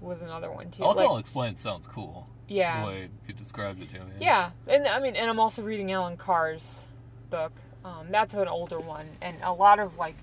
was 0.00 0.20
another 0.22 0.50
one 0.50 0.70
too. 0.70 0.84
Alcohol 0.84 1.14
Like, 1.14 1.20
explained 1.20 1.58
sounds 1.58 1.86
cool. 1.86 2.28
yeah, 2.48 2.80
The 2.82 2.86
way 2.86 3.08
you 3.26 3.34
described 3.34 3.80
it 3.82 3.88
to 3.90 4.00
me. 4.00 4.12
yeah, 4.20 4.50
and 4.66 4.86
I 4.86 5.00
mean, 5.00 5.16
and 5.16 5.30
I'm 5.30 5.40
also 5.40 5.62
reading 5.62 5.90
Allen 5.92 6.16
Carr's 6.16 6.84
book. 7.30 7.52
Um, 7.84 8.08
that's 8.10 8.34
an 8.34 8.48
older 8.48 8.78
one, 8.78 9.06
and 9.22 9.36
a 9.42 9.52
lot 9.52 9.78
of 9.78 9.96
like 9.96 10.16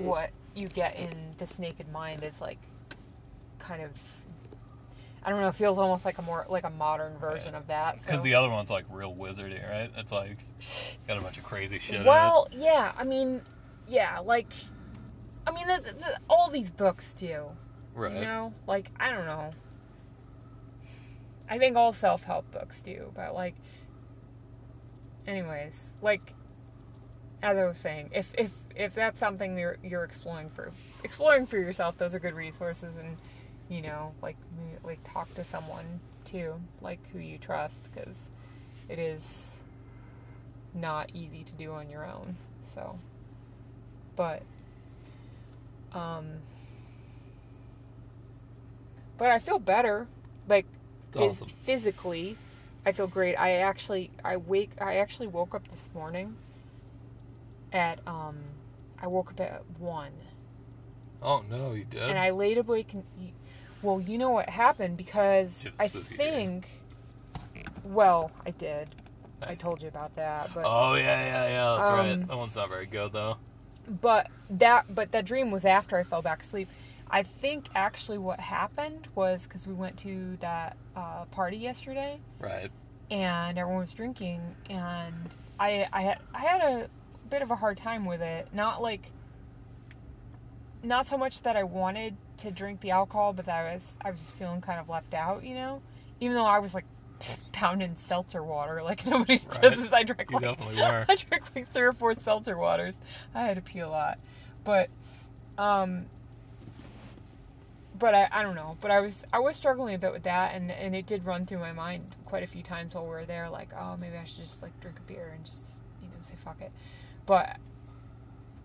what 0.00 0.30
you 0.54 0.66
get 0.66 0.96
in 0.96 1.10
This 1.38 1.58
Naked 1.58 1.90
Mind 1.92 2.22
is 2.24 2.40
like 2.40 2.58
kind 3.58 3.82
of. 3.82 3.90
I 5.22 5.30
don't 5.30 5.40
know. 5.40 5.48
It 5.48 5.54
feels 5.56 5.76
almost 5.76 6.04
like 6.04 6.18
a 6.18 6.22
more 6.22 6.46
like 6.48 6.64
a 6.64 6.70
modern 6.70 7.18
version 7.18 7.54
of 7.54 7.66
that. 7.66 8.00
Because 8.00 8.20
so- 8.20 8.24
the 8.24 8.34
other 8.36 8.48
one's 8.48 8.70
like 8.70 8.84
real 8.90 9.14
wizardy, 9.14 9.60
right? 9.68 9.90
It's 9.96 10.12
like 10.12 10.38
got 11.08 11.18
a 11.18 11.20
bunch 11.20 11.36
of 11.36 11.44
crazy 11.44 11.78
shit. 11.78 12.04
Well, 12.06 12.48
yeah. 12.52 12.92
I 12.96 13.02
mean, 13.04 13.42
yeah. 13.88 14.20
Like, 14.20 14.46
I 15.46 15.52
mean, 15.52 15.66
the, 15.68 15.80
the, 15.80 16.18
all 16.28 16.50
these 16.50 16.70
books 16.70 17.12
do. 17.12 17.44
right. 17.94 18.14
You 18.14 18.20
know, 18.22 18.54
like 18.66 18.90
I 18.98 19.10
don't 19.10 19.26
know. 19.26 19.52
I 21.48 21.58
think 21.58 21.76
all 21.76 21.92
self-help 21.92 22.50
books 22.50 22.82
do, 22.82 23.12
but 23.14 23.34
like 23.34 23.54
anyways, 25.26 25.96
like 26.02 26.34
as 27.42 27.56
I 27.56 27.64
was 27.64 27.78
saying, 27.78 28.10
if 28.12 28.34
if 28.36 28.52
if 28.74 28.94
that's 28.94 29.18
something 29.18 29.58
you're 29.58 29.78
you're 29.82 30.04
exploring 30.04 30.50
for 30.50 30.72
exploring 31.04 31.46
for 31.46 31.58
yourself, 31.58 31.96
those 31.98 32.14
are 32.14 32.18
good 32.18 32.34
resources 32.34 32.96
and 32.96 33.16
you 33.68 33.82
know, 33.82 34.12
like 34.22 34.36
like 34.84 34.98
talk 35.04 35.32
to 35.34 35.44
someone 35.44 36.00
too, 36.24 36.54
like 36.80 36.98
who 37.12 37.18
you 37.18 37.38
trust 37.38 37.84
cuz 37.94 38.30
it 38.88 38.98
is 38.98 39.58
not 40.74 41.10
easy 41.14 41.42
to 41.44 41.52
do 41.54 41.72
on 41.72 41.88
your 41.88 42.04
own. 42.04 42.36
So 42.62 42.98
but 44.16 44.42
um 45.96 46.26
but 49.18 49.30
I 49.30 49.38
feel 49.38 49.58
better. 49.58 50.06
Like 50.46 50.66
phys- 51.12 51.30
awesome. 51.30 51.48
physically, 51.64 52.36
I 52.84 52.92
feel 52.92 53.06
great. 53.06 53.34
I 53.36 53.52
actually 53.52 54.10
I 54.24 54.36
wake 54.36 54.70
I 54.80 54.96
actually 54.96 55.28
woke 55.28 55.54
up 55.54 55.66
this 55.68 55.88
morning 55.94 56.36
at 57.72 57.98
um 58.06 58.36
I 59.00 59.06
woke 59.06 59.30
up 59.30 59.40
at 59.40 59.62
1 59.78 60.12
Oh 61.22 61.42
no, 61.48 61.72
you 61.72 61.84
did. 61.84 62.02
and 62.02 62.18
I 62.18 62.30
laid 62.30 62.58
awake 62.58 62.92
and 62.92 63.04
well, 63.82 64.00
you 64.00 64.18
know 64.18 64.30
what 64.30 64.48
happened 64.48 64.96
because 64.96 65.66
I 65.78 65.88
think 65.88 66.68
well, 67.84 68.30
I 68.44 68.50
did. 68.50 68.94
I 69.42 69.54
told 69.54 69.80
you 69.82 69.88
about 69.88 70.16
that, 70.16 70.52
but 70.54 70.64
Oh 70.66 70.94
yeah, 70.94 71.24
yeah, 71.24 71.48
yeah. 71.48 71.76
That's 71.76 71.90
Um, 71.90 71.96
right. 71.96 72.28
That 72.28 72.36
one's 72.36 72.54
not 72.56 72.68
very 72.68 72.86
good 72.86 73.12
though. 73.12 73.36
But 73.88 74.28
that 74.50 74.94
but 74.94 75.12
that 75.12 75.24
dream 75.24 75.50
was 75.50 75.64
after 75.64 75.96
I 75.96 76.02
fell 76.04 76.22
back 76.22 76.42
asleep. 76.42 76.68
I 77.10 77.22
think 77.22 77.66
actually 77.74 78.18
what 78.18 78.40
happened 78.40 79.08
was 79.14 79.44
because 79.44 79.66
we 79.66 79.74
went 79.74 79.96
to 79.98 80.36
that 80.40 80.76
uh, 80.96 81.24
party 81.26 81.56
yesterday 81.56 82.18
Right. 82.40 82.70
and 83.10 83.56
everyone 83.58 83.82
was 83.82 83.92
drinking 83.92 84.40
and 84.68 85.14
I 85.60 85.86
I 85.92 86.02
had 86.02 86.18
I 86.34 86.40
had 86.40 86.60
a 86.62 86.88
bit 87.30 87.42
of 87.42 87.50
a 87.50 87.56
hard 87.56 87.76
time 87.78 88.04
with 88.06 88.20
it. 88.22 88.48
Not 88.52 88.82
like 88.82 89.12
not 90.82 91.06
so 91.06 91.16
much 91.16 91.42
that 91.42 91.56
I 91.56 91.62
wanted 91.64 92.16
to 92.38 92.50
drink 92.50 92.80
the 92.80 92.90
alcohol, 92.90 93.32
but 93.32 93.46
that 93.46 93.66
I 93.66 93.74
was 93.74 93.84
I 94.04 94.10
was 94.10 94.20
just 94.20 94.32
feeling 94.32 94.60
kind 94.60 94.78
of 94.78 94.88
left 94.88 95.14
out, 95.14 95.44
you 95.44 95.54
know. 95.54 95.82
Even 96.20 96.34
though 96.36 96.44
I 96.46 96.58
was 96.58 96.74
like 96.74 96.84
pounding 97.52 97.96
seltzer 97.98 98.42
water 98.42 98.82
like 98.82 99.06
nobody's 99.06 99.44
Right. 99.46 99.60
business. 99.62 99.92
I 99.92 100.02
drank 100.02 100.30
You 100.30 100.36
like 100.36 100.44
definitely 100.44 100.76
were. 100.76 101.06
I 101.08 101.14
drank 101.16 101.44
like 101.54 101.72
three 101.72 101.82
or 101.82 101.92
four 101.92 102.14
seltzer 102.14 102.56
waters. 102.58 102.94
I 103.34 103.42
had 103.42 103.56
to 103.56 103.62
pee 103.62 103.80
a 103.80 103.88
lot, 103.88 104.18
but 104.64 104.88
um, 105.58 106.06
but 107.98 108.14
I, 108.14 108.28
I 108.30 108.42
don't 108.42 108.54
know. 108.54 108.76
But 108.80 108.90
I 108.90 109.00
was 109.00 109.16
I 109.32 109.38
was 109.38 109.56
struggling 109.56 109.94
a 109.94 109.98
bit 109.98 110.12
with 110.12 110.24
that, 110.24 110.54
and 110.54 110.70
and 110.70 110.94
it 110.94 111.06
did 111.06 111.24
run 111.24 111.46
through 111.46 111.58
my 111.60 111.72
mind 111.72 112.14
quite 112.26 112.42
a 112.42 112.46
few 112.46 112.62
times 112.62 112.94
while 112.94 113.04
we 113.04 113.10
were 113.10 113.24
there. 113.24 113.48
Like, 113.48 113.70
oh, 113.78 113.96
maybe 113.96 114.16
I 114.16 114.24
should 114.24 114.44
just 114.44 114.62
like 114.62 114.78
drink 114.80 114.98
a 114.98 115.02
beer 115.02 115.32
and 115.34 115.44
just 115.44 115.64
you 116.02 116.08
know 116.08 116.14
say 116.24 116.34
fuck 116.44 116.60
it. 116.60 116.72
But 117.24 117.56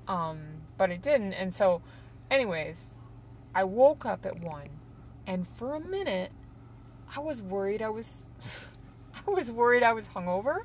um, 0.07 0.39
but 0.77 0.91
it 0.91 1.01
didn't, 1.01 1.33
and 1.33 1.55
so, 1.55 1.81
anyways, 2.29 2.87
I 3.55 3.63
woke 3.63 4.05
up 4.05 4.25
at 4.25 4.39
one, 4.41 4.67
and 5.25 5.47
for 5.57 5.75
a 5.75 5.79
minute, 5.79 6.31
I 7.15 7.19
was 7.21 7.41
worried 7.41 7.81
I 7.81 7.89
was. 7.89 8.17
I 9.27 9.31
was 9.31 9.51
worried 9.51 9.83
I 9.83 9.93
was 9.93 10.07
hungover. 10.07 10.59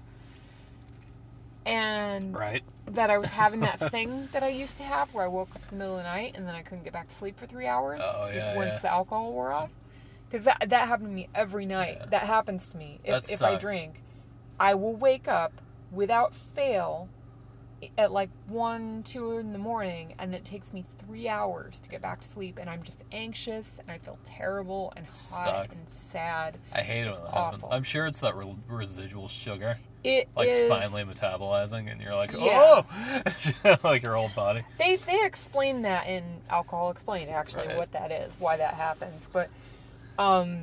And 1.64 2.34
Right. 2.36 2.62
that 2.86 3.10
I 3.10 3.18
was 3.18 3.30
having 3.30 3.60
that 3.60 3.78
thing 3.90 4.28
that 4.32 4.42
I 4.42 4.48
used 4.48 4.76
to 4.76 4.84
have 4.84 5.12
where 5.14 5.24
I 5.24 5.28
woke 5.28 5.50
up 5.56 5.62
in 5.64 5.78
the 5.78 5.84
middle 5.84 5.96
of 5.98 6.04
the 6.04 6.08
night 6.08 6.34
and 6.36 6.46
then 6.46 6.54
I 6.54 6.62
couldn't 6.62 6.84
get 6.84 6.92
back 6.92 7.08
to 7.08 7.14
sleep 7.14 7.38
for 7.38 7.46
three 7.46 7.66
hours 7.66 8.00
Oh, 8.04 8.28
yeah, 8.32 8.54
once 8.56 8.68
yeah. 8.74 8.78
the 8.78 8.90
alcohol 8.92 9.32
wore 9.32 9.52
off. 9.52 9.70
Because 10.30 10.44
that, 10.44 10.64
that 10.68 10.88
happened 10.88 11.08
to 11.08 11.14
me 11.14 11.28
every 11.34 11.66
night. 11.66 11.96
Yeah. 12.00 12.06
That 12.06 12.22
happens 12.22 12.68
to 12.70 12.76
me. 12.76 13.00
If, 13.04 13.30
if 13.30 13.42
I 13.42 13.56
drink, 13.56 14.00
I 14.60 14.74
will 14.74 14.94
wake 14.94 15.28
up 15.28 15.52
without 15.90 16.34
fail 16.34 17.08
at 17.98 18.10
like 18.10 18.30
1, 18.48 19.02
2 19.04 19.38
in 19.38 19.52
the 19.52 19.58
morning 19.58 20.14
and 20.18 20.34
it 20.34 20.44
takes 20.44 20.72
me 20.72 20.84
three 21.04 21.28
hours 21.28 21.78
to 21.80 21.88
get 21.90 22.00
back 22.00 22.20
to 22.22 22.28
sleep 22.28 22.58
and 22.58 22.70
I'm 22.70 22.82
just 22.82 22.98
anxious 23.12 23.70
and 23.78 23.90
I 23.90 23.98
feel 23.98 24.18
terrible 24.24 24.92
and 24.96 25.06
hot 25.06 25.14
Sucks. 25.68 25.76
and 25.76 25.88
sad. 25.90 26.56
I 26.72 26.80
hate 26.82 27.02
it 27.06 27.12
when 27.12 27.22
that 27.22 27.34
happens. 27.34 27.62
awful. 27.64 27.74
I'm 27.76 27.82
sure 27.82 28.06
it's 28.06 28.20
that 28.20 28.34
re- 28.34 28.56
residual 28.66 29.28
sugar, 29.28 29.78
It 30.02 30.28
like 30.34 30.48
is- 30.48 30.68
finally 30.70 31.04
metabolizing, 31.04 31.90
and 31.92 32.00
you're 32.00 32.14
like, 32.14 32.32
Yeah. 32.32 32.82
oh, 33.64 33.76
like 33.84 34.04
your 34.04 34.16
old 34.16 34.34
body. 34.34 34.62
They 34.78 34.96
they 34.96 35.22
explain 35.24 35.82
that 35.82 36.06
in 36.06 36.24
Alcohol 36.48 36.90
Explained 36.90 37.28
actually 37.30 37.68
Right. 37.68 37.76
what 37.76 37.92
that 37.92 38.10
is, 38.10 38.34
why 38.38 38.56
that 38.56 38.74
happens. 38.74 39.20
But 39.32 39.50
um 40.18 40.62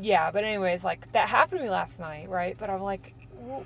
yeah, 0.00 0.30
but 0.32 0.44
anyways, 0.44 0.82
like 0.84 1.10
that 1.12 1.28
happened 1.28 1.60
to 1.60 1.64
me 1.64 1.70
last 1.70 1.98
night, 1.98 2.28
right? 2.28 2.56
But 2.58 2.68
I'm 2.70 2.82
like 2.82 3.02
"W- 3.02 3.13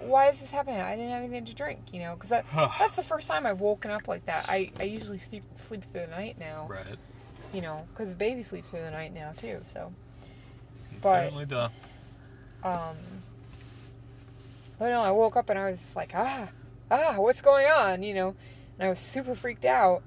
why 0.00 0.30
is 0.30 0.40
this 0.40 0.50
happening? 0.50 0.80
I 0.80 0.96
didn't 0.96 1.10
have 1.10 1.22
anything 1.22 1.44
to 1.46 1.54
drink, 1.54 1.80
you 1.92 2.00
know, 2.00 2.14
because 2.14 2.30
that, 2.30 2.44
that's 2.54 2.96
the 2.96 3.02
first 3.02 3.28
time 3.28 3.46
I've 3.46 3.60
woken 3.60 3.90
up 3.90 4.08
like 4.08 4.26
that. 4.26 4.46
I, 4.48 4.70
I 4.78 4.84
usually 4.84 5.18
sleep 5.18 5.44
sleep 5.68 5.84
through 5.92 6.02
the 6.02 6.06
night 6.08 6.36
now, 6.38 6.66
Right. 6.68 6.96
you 7.52 7.60
know, 7.60 7.86
because 7.92 8.10
the 8.10 8.16
baby 8.16 8.42
sleeps 8.42 8.68
through 8.70 8.82
the 8.82 8.90
night 8.90 9.12
now 9.14 9.32
too. 9.36 9.60
So, 9.72 9.92
It 10.92 11.00
But- 11.00 11.24
certainly 11.24 11.46
does. 11.46 11.70
um, 12.64 12.96
but 14.78 14.90
no, 14.90 15.02
I 15.02 15.10
woke 15.10 15.36
up 15.36 15.50
and 15.50 15.58
I 15.58 15.70
was 15.70 15.78
like, 15.96 16.12
ah, 16.14 16.48
ah, 16.90 17.14
what's 17.18 17.40
going 17.40 17.66
on? 17.66 18.02
You 18.02 18.14
know, 18.14 18.28
and 18.78 18.86
I 18.86 18.90
was 18.90 18.98
super 18.98 19.34
freaked 19.34 19.64
out. 19.64 20.02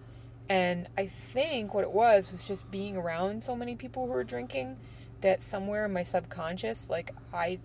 And 0.50 0.88
I 0.98 1.08
think 1.34 1.74
what 1.74 1.84
it 1.84 1.92
was 1.92 2.32
was 2.32 2.44
just 2.46 2.70
being 2.72 2.98
around 2.98 3.44
so 3.44 3.56
many 3.56 3.76
people 3.76 4.06
who 4.08 4.12
were 4.14 4.24
drinking 4.24 4.78
that 5.22 5.42
somewhere 5.44 5.86
in 5.86 5.94
my 5.94 6.04
subconscious, 6.04 6.86
like 6.90 7.14
I 7.34 7.60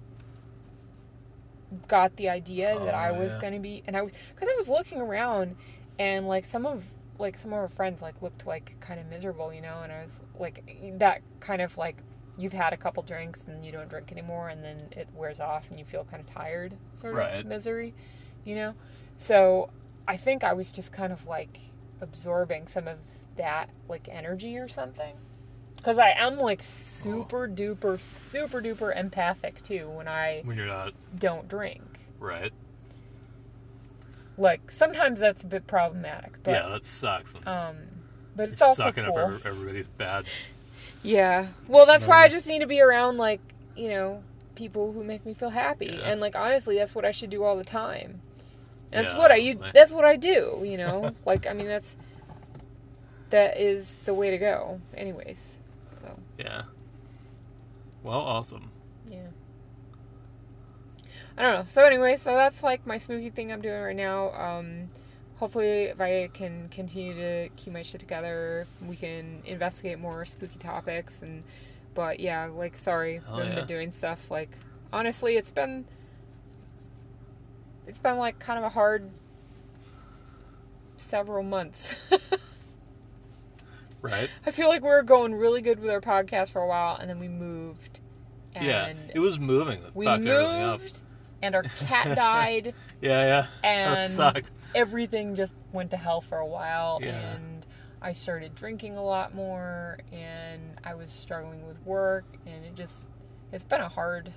got 1.89 2.17
the 2.17 2.29
idea 2.29 2.79
that 2.81 2.95
Oh, 2.95 2.99
I 2.99 3.13
was 3.13 3.33
yeah. 3.33 3.41
going 3.41 3.53
to 3.55 3.59
be, 3.61 3.83
and 3.87 3.97
I 3.97 4.03
was, 4.03 4.13
because 4.35 4.49
I 4.49 4.57
was 4.59 4.69
looking 4.69 5.01
around 5.01 5.57
and 5.99 6.27
like 6.29 6.45
some 6.47 6.67
of, 6.67 6.85
like 7.19 7.39
some 7.39 7.53
of 7.53 7.59
our 7.59 7.69
friends 7.69 8.03
like 8.03 8.21
looked 8.23 8.47
like 8.47 8.75
kind 8.81 9.01
of 9.01 9.07
miserable, 9.07 9.53
you 9.53 9.61
know, 9.63 9.81
and 9.83 9.93
I 9.93 10.03
was 10.05 10.13
like, 10.39 10.65
that 10.99 11.23
kind 11.41 11.63
of 11.63 11.77
like, 11.77 11.97
you've 12.39 12.53
had 12.53 12.73
a 12.73 12.77
couple 12.77 13.03
drinks 13.03 13.45
and 13.47 13.65
you 13.65 13.73
don't 13.73 13.89
drink 13.89 14.13
anymore 14.13 14.51
and 14.51 14.63
then 14.63 14.89
it 14.93 15.09
wears 15.15 15.41
off 15.41 15.65
and 15.71 15.79
you 15.79 15.87
feel 15.87 16.05
kind 16.05 16.21
of 16.21 16.27
tired 16.33 16.75
sort 17.01 17.17
of 17.17 17.17
Right. 17.17 17.47
misery 17.47 17.95
you 18.45 18.55
know 18.55 18.75
so 19.17 19.71
i 20.07 20.17
think 20.19 20.45
i 20.45 20.53
was 20.53 20.71
just 20.71 20.93
kind 20.93 21.13
of 21.13 21.27
like 21.27 21.59
absorbing 22.03 22.69
some 22.69 22.87
of 22.87 22.99
that 23.37 23.71
like 23.89 24.07
energy 24.11 24.59
or 24.59 24.69
something 24.69 25.15
because 25.87 25.99
i 25.99 26.11
am 26.19 26.37
like 26.39 26.63
super 26.65 27.47
duper 27.47 28.01
super 28.01 28.61
duper 28.61 28.97
empathic 28.97 29.63
too 29.63 29.89
when 29.91 30.09
i 30.09 30.41
When 30.45 30.57
you're 30.57 30.67
not 30.67 30.93
don't 31.17 31.49
drink 31.49 31.83
right. 32.19 32.53
like 34.37 34.71
sometimes 34.71 35.21
that's 35.21 35.45
a 35.45 35.47
bit 35.47 35.67
problematic 35.69 36.43
but 36.43 36.51
yeah, 36.53 36.69
that 36.71 36.87
sucks. 36.87 37.35
Um 37.47 37.77
but 38.35 38.51
it's 38.51 38.61
also 38.61 38.83
sucking 38.85 39.05
cool 39.05 39.17
up 39.17 39.29
every, 39.29 39.51
everybody's 39.51 39.89
bad. 39.89 40.27
Yeah. 41.03 41.49
Well, 41.69 41.87
that's 41.87 42.05
why 42.07 42.25
I 42.25 42.29
just 42.29 42.47
need 42.47 42.59
to 42.61 42.67
be 42.67 42.81
around 42.81 43.17
like, 43.17 43.41
you 43.77 43.89
know, 43.91 44.25
people 44.57 44.93
who 44.93 45.05
make 45.05 45.25
me 45.25 45.35
feel 45.35 45.51
happy. 45.51 45.87
Yeah. 45.87 46.01
And 46.11 46.21
like 46.21 46.35
honestly, 46.35 46.77
that's 46.77 46.97
what 46.97 47.05
I 47.05 47.13
should 47.13 47.31
do 47.31 47.45
all 47.45 47.57
the 47.57 47.65
time. 47.65 48.21
And 48.91 49.07
that's 49.07 49.13
Yeah, 49.15 49.19
what 49.19 49.31
I 49.31 49.37
u- 49.37 49.53
honestly. 49.53 49.71
that's 49.73 49.93
what 49.93 50.05
I 50.05 50.17
do, 50.17 50.63
you 50.65 50.77
know? 50.77 51.15
like 51.25 51.47
I 51.47 51.53
mean 51.53 51.69
that's 51.69 51.95
that 53.31 53.61
is 53.61 53.95
the 54.05 54.15
way 54.15 54.31
to 54.31 54.39
go, 54.39 54.81
anyways. 54.97 55.56
Yeah. 56.39 56.63
Well, 58.03 58.21
awesome. 58.21 58.71
yeah. 59.11 59.29
I 61.39 61.43
don't 61.43 61.53
know. 61.55 61.65
So 61.67 61.85
anyway, 61.85 62.17
so 62.23 62.35
that's 62.35 62.63
like 62.63 62.87
my 62.87 62.99
spooky 62.99 63.31
thing 63.31 63.53
I'm 63.53 63.61
doing 63.61 63.81
right 63.81 63.97
now. 63.97 64.31
Um, 64.33 64.89
hopefully, 65.39 65.85
if 65.85 66.01
I 66.01 66.29
can 66.33 66.69
continue 66.71 67.15
to 67.15 67.49
keep 67.57 67.73
my 67.73 67.83
shit 67.83 68.01
together, 68.01 68.67
we 68.87 68.97
can 68.97 69.43
investigate 69.45 69.99
more 69.99 70.25
spooky 70.25 70.59
topics. 70.59 71.21
And 71.23 71.43
but 71.95 72.21
yeah, 72.21 72.47
like 72.47 72.77
sorry, 72.79 73.21
Oh, 73.29 73.37
haven't 73.37 73.49
yeah. 73.53 73.55
been 73.57 73.67
doing 73.67 73.93
stuff. 73.93 74.31
Like 74.31 74.51
honestly, 74.93 75.37
it's 75.37 75.51
been 75.51 75.85
it's 77.87 77.99
been 77.99 78.17
like 78.19 78.39
kind 78.39 78.59
of 78.59 78.65
a 78.65 78.71
hard 78.71 79.11
several 80.97 81.43
months. 81.43 81.95
Right? 84.03 84.31
I 84.45 84.51
feel 84.51 84.69
like 84.69 84.83
we 84.83 84.89
were 84.89 85.03
going 85.03 85.35
really 85.35 85.61
good 85.61 85.81
with 85.81 85.91
our 85.91 86.01
podcast 86.01 86.51
for 86.51 86.61
a 86.63 86.67
while, 86.67 86.97
and 86.97 87.09
then 87.11 87.19
we 87.19 87.29
moved. 87.29 88.01
And 88.55 88.67
yeah. 88.67 88.93
It 89.15 89.19
was 89.19 89.39
moving 89.39 89.83
the 89.83 89.91
we 89.95 90.05
fuck 90.07 90.21
everything 90.21 90.63
up. 90.63 90.81
moved, 90.81 91.03
and 91.43 91.55
our 91.55 91.63
cat 91.63 92.15
died, 92.17 92.75
Yeah, 93.01 93.47
yeah. 93.65 93.69
and 93.69 94.43
everything 94.75 95.35
just 95.37 95.53
went 95.73 95.91
to 95.91 95.97
hell 95.97 96.21
for 96.21 96.39
a 96.39 96.47
while. 96.47 96.99
Yeah. 97.03 97.35
And 97.35 97.67
I 98.01 98.13
started 98.13 98.55
drinking 98.55 98.97
a 98.97 99.03
lot 99.03 99.35
more, 99.35 99.99
and 100.13 100.63
I 100.85 100.95
was 100.95 101.11
struggling 101.11 101.67
with 101.67 101.81
work, 101.85 102.25
and 102.47 102.65
it 102.65 102.75
just 102.75 103.07
it's 103.53 103.65
been 103.65 103.81
a 103.81 103.89
hard 103.89 104.33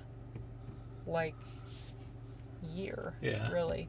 like 1.06 1.34
year, 2.74 3.14
Yeah. 3.22 3.50
really. 3.50 3.88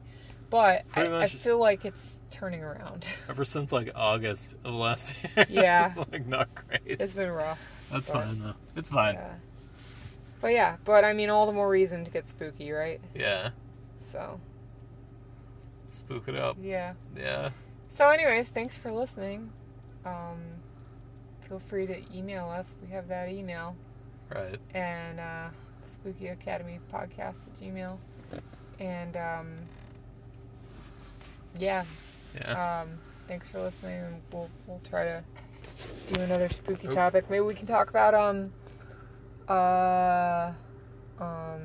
But 0.50 0.84
I, 0.94 1.06
I 1.22 1.26
feel 1.28 1.58
like 1.58 1.84
it's 1.84 2.04
turning 2.32 2.62
around. 2.62 3.06
Ever 3.28 3.44
since 3.44 3.70
like 3.72 3.92
August 3.94 4.54
of 4.64 4.74
last 4.74 5.14
year. 5.36 5.46
Yeah. 5.48 5.92
like 6.12 6.26
not 6.26 6.48
great. 6.54 6.80
it's 7.00 7.12
been 7.14 7.30
rough. 7.30 7.58
That's 7.90 8.08
but- 8.08 8.24
fine 8.24 8.40
though. 8.40 8.54
It's 8.76 8.90
fine. 8.90 9.14
Yeah. 9.14 9.34
But 10.40 10.48
yeah, 10.48 10.76
but 10.84 11.04
I 11.04 11.12
mean, 11.12 11.30
all 11.30 11.46
the 11.46 11.52
more 11.52 11.68
reason 11.68 12.04
to 12.04 12.10
get 12.10 12.28
spooky, 12.28 12.72
right? 12.72 13.00
Yeah. 13.14 13.50
So, 14.10 14.40
Spook 15.88 16.26
it 16.26 16.34
up. 16.34 16.56
yeah. 16.60 16.94
Yeah. 17.16 17.50
So, 17.96 18.08
anyways, 18.08 18.48
thanks 18.48 18.76
for 18.76 18.90
listening. 18.90 19.52
Um, 20.04 20.40
feel 21.48 21.60
free 21.60 21.86
to 21.86 21.96
email 22.12 22.48
us. 22.50 22.66
We 22.84 22.90
have 22.92 23.06
that 23.08 23.28
email. 23.28 23.76
Right. 24.34 24.58
And 24.74 25.20
uh, 25.20 25.48
Spooky 25.86 26.26
Academy 26.28 26.80
Podcast 26.92 27.36
at 27.46 27.60
Gmail. 27.60 27.98
And 28.80 29.16
um, 29.16 29.54
yeah, 31.58 31.84
Yeah. 32.34 32.80
um, 32.82 32.88
thanks 33.28 33.46
for 33.48 33.60
listening. 33.60 34.02
We'll, 34.32 34.48
we'll 34.66 34.80
try 34.88 35.04
to 35.04 35.22
do 36.12 36.20
another 36.22 36.48
spooky 36.48 36.88
Oop. 36.88 36.94
topic. 36.94 37.28
Maybe 37.30 37.40
we 37.40 37.54
can 37.54 37.66
talk 37.66 37.90
about 37.90 38.14
um, 38.14 38.52
uh, 39.48 40.52
um, 41.20 41.60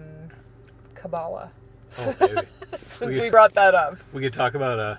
Kabbalah. 0.95 1.51
Oh, 1.99 2.15
maybe. 2.19 2.41
Since 2.87 3.15
We- 3.15 3.21
we 3.21 3.29
brought 3.29 3.53
that 3.55 3.73
up. 3.75 3.97
we 4.13 4.21
could 4.21 4.33
talk 4.33 4.55
about 4.55 4.79
uh 4.79 4.95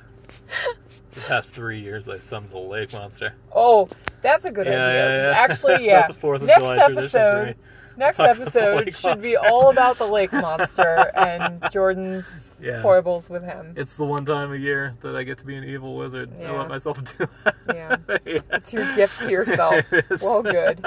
the 1.13 1.21
past 1.21 1.53
three 1.53 1.81
years 1.81 2.05
they 2.07 2.19
summoned 2.19 2.53
the 2.53 2.59
lake 2.59 2.93
monster. 2.93 3.35
Oh, 3.55 3.89
that's 4.23 4.45
a 4.47 4.51
good 4.51 4.67
Yeah, 4.67 4.87
idea. 4.87 4.95
yeah, 5.23 5.31
yeah. 5.33 5.39
Actually, 5.39 5.85
yeah. 5.87 6.01
That's 6.01 6.11
a 6.11 6.15
Fourth 6.15 6.41
of 6.43 6.47
Next 6.47 6.61
July 6.61 6.75
tradition 6.77 6.99
episode, 6.99 7.47
me. 7.49 7.55
Next 7.99 8.17
Talk 8.19 8.37
about 8.37 8.53
the 8.53 8.61
episode 8.61 8.95
should 8.97 9.21
be 9.23 9.37
all 9.37 9.71
about 9.71 9.99
the 9.99 10.07
lake 10.07 10.33
monster 10.33 11.11
and 11.17 11.63
Jordan's 11.73 12.25
Yeah. 12.61 12.81
foibles 12.83 13.29
with 13.29 13.43
him. 13.45 13.75
It's 13.77 13.97
the 13.97 14.05
one 14.05 14.25
time 14.25 14.53
a 14.53 14.57
year 14.57 14.97
that 15.03 15.15
I 15.17 15.23
get 15.25 15.39
to 15.39 15.45
be 15.45 15.57
an 15.57 15.65
evil 15.65 15.97
wizard. 15.97 16.31
I 16.39 16.43
Yeah. 16.43 16.53
let 16.53 16.69
myself 16.69 17.03
do 17.19 17.27
that. 17.45 17.55
Yeah. 17.69 17.97
Yeah. 18.25 18.39
It's 18.53 18.73
your 18.73 18.95
gift 18.97 19.23
to 19.25 19.31
yourself. 19.31 19.85
Well, 20.21 20.43
good. 20.43 20.85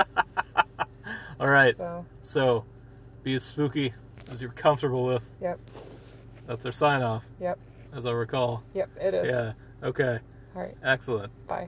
All 1.40 1.48
right. 1.48 1.76
So, 1.78 2.06
So, 2.22 2.66
be 3.24 3.36
as 3.36 3.44
spooky 3.44 3.94
as 4.32 4.42
you're 4.42 4.52
comfortable 4.52 5.06
with. 5.06 5.24
yep, 5.42 5.60
That's 6.48 6.66
our 6.66 6.72
sign 6.72 7.02
off, 7.02 7.26
yep, 7.40 7.60
as 7.94 8.06
I 8.06 8.12
recall. 8.12 8.64
yep. 8.74 8.90
It 9.00 9.14
is. 9.14 9.28
Yeah. 9.28 9.54
Okay. 9.84 10.20
All 10.56 10.62
right. 10.62 10.76
Excellent. 10.84 11.32
Bye. 11.48 11.68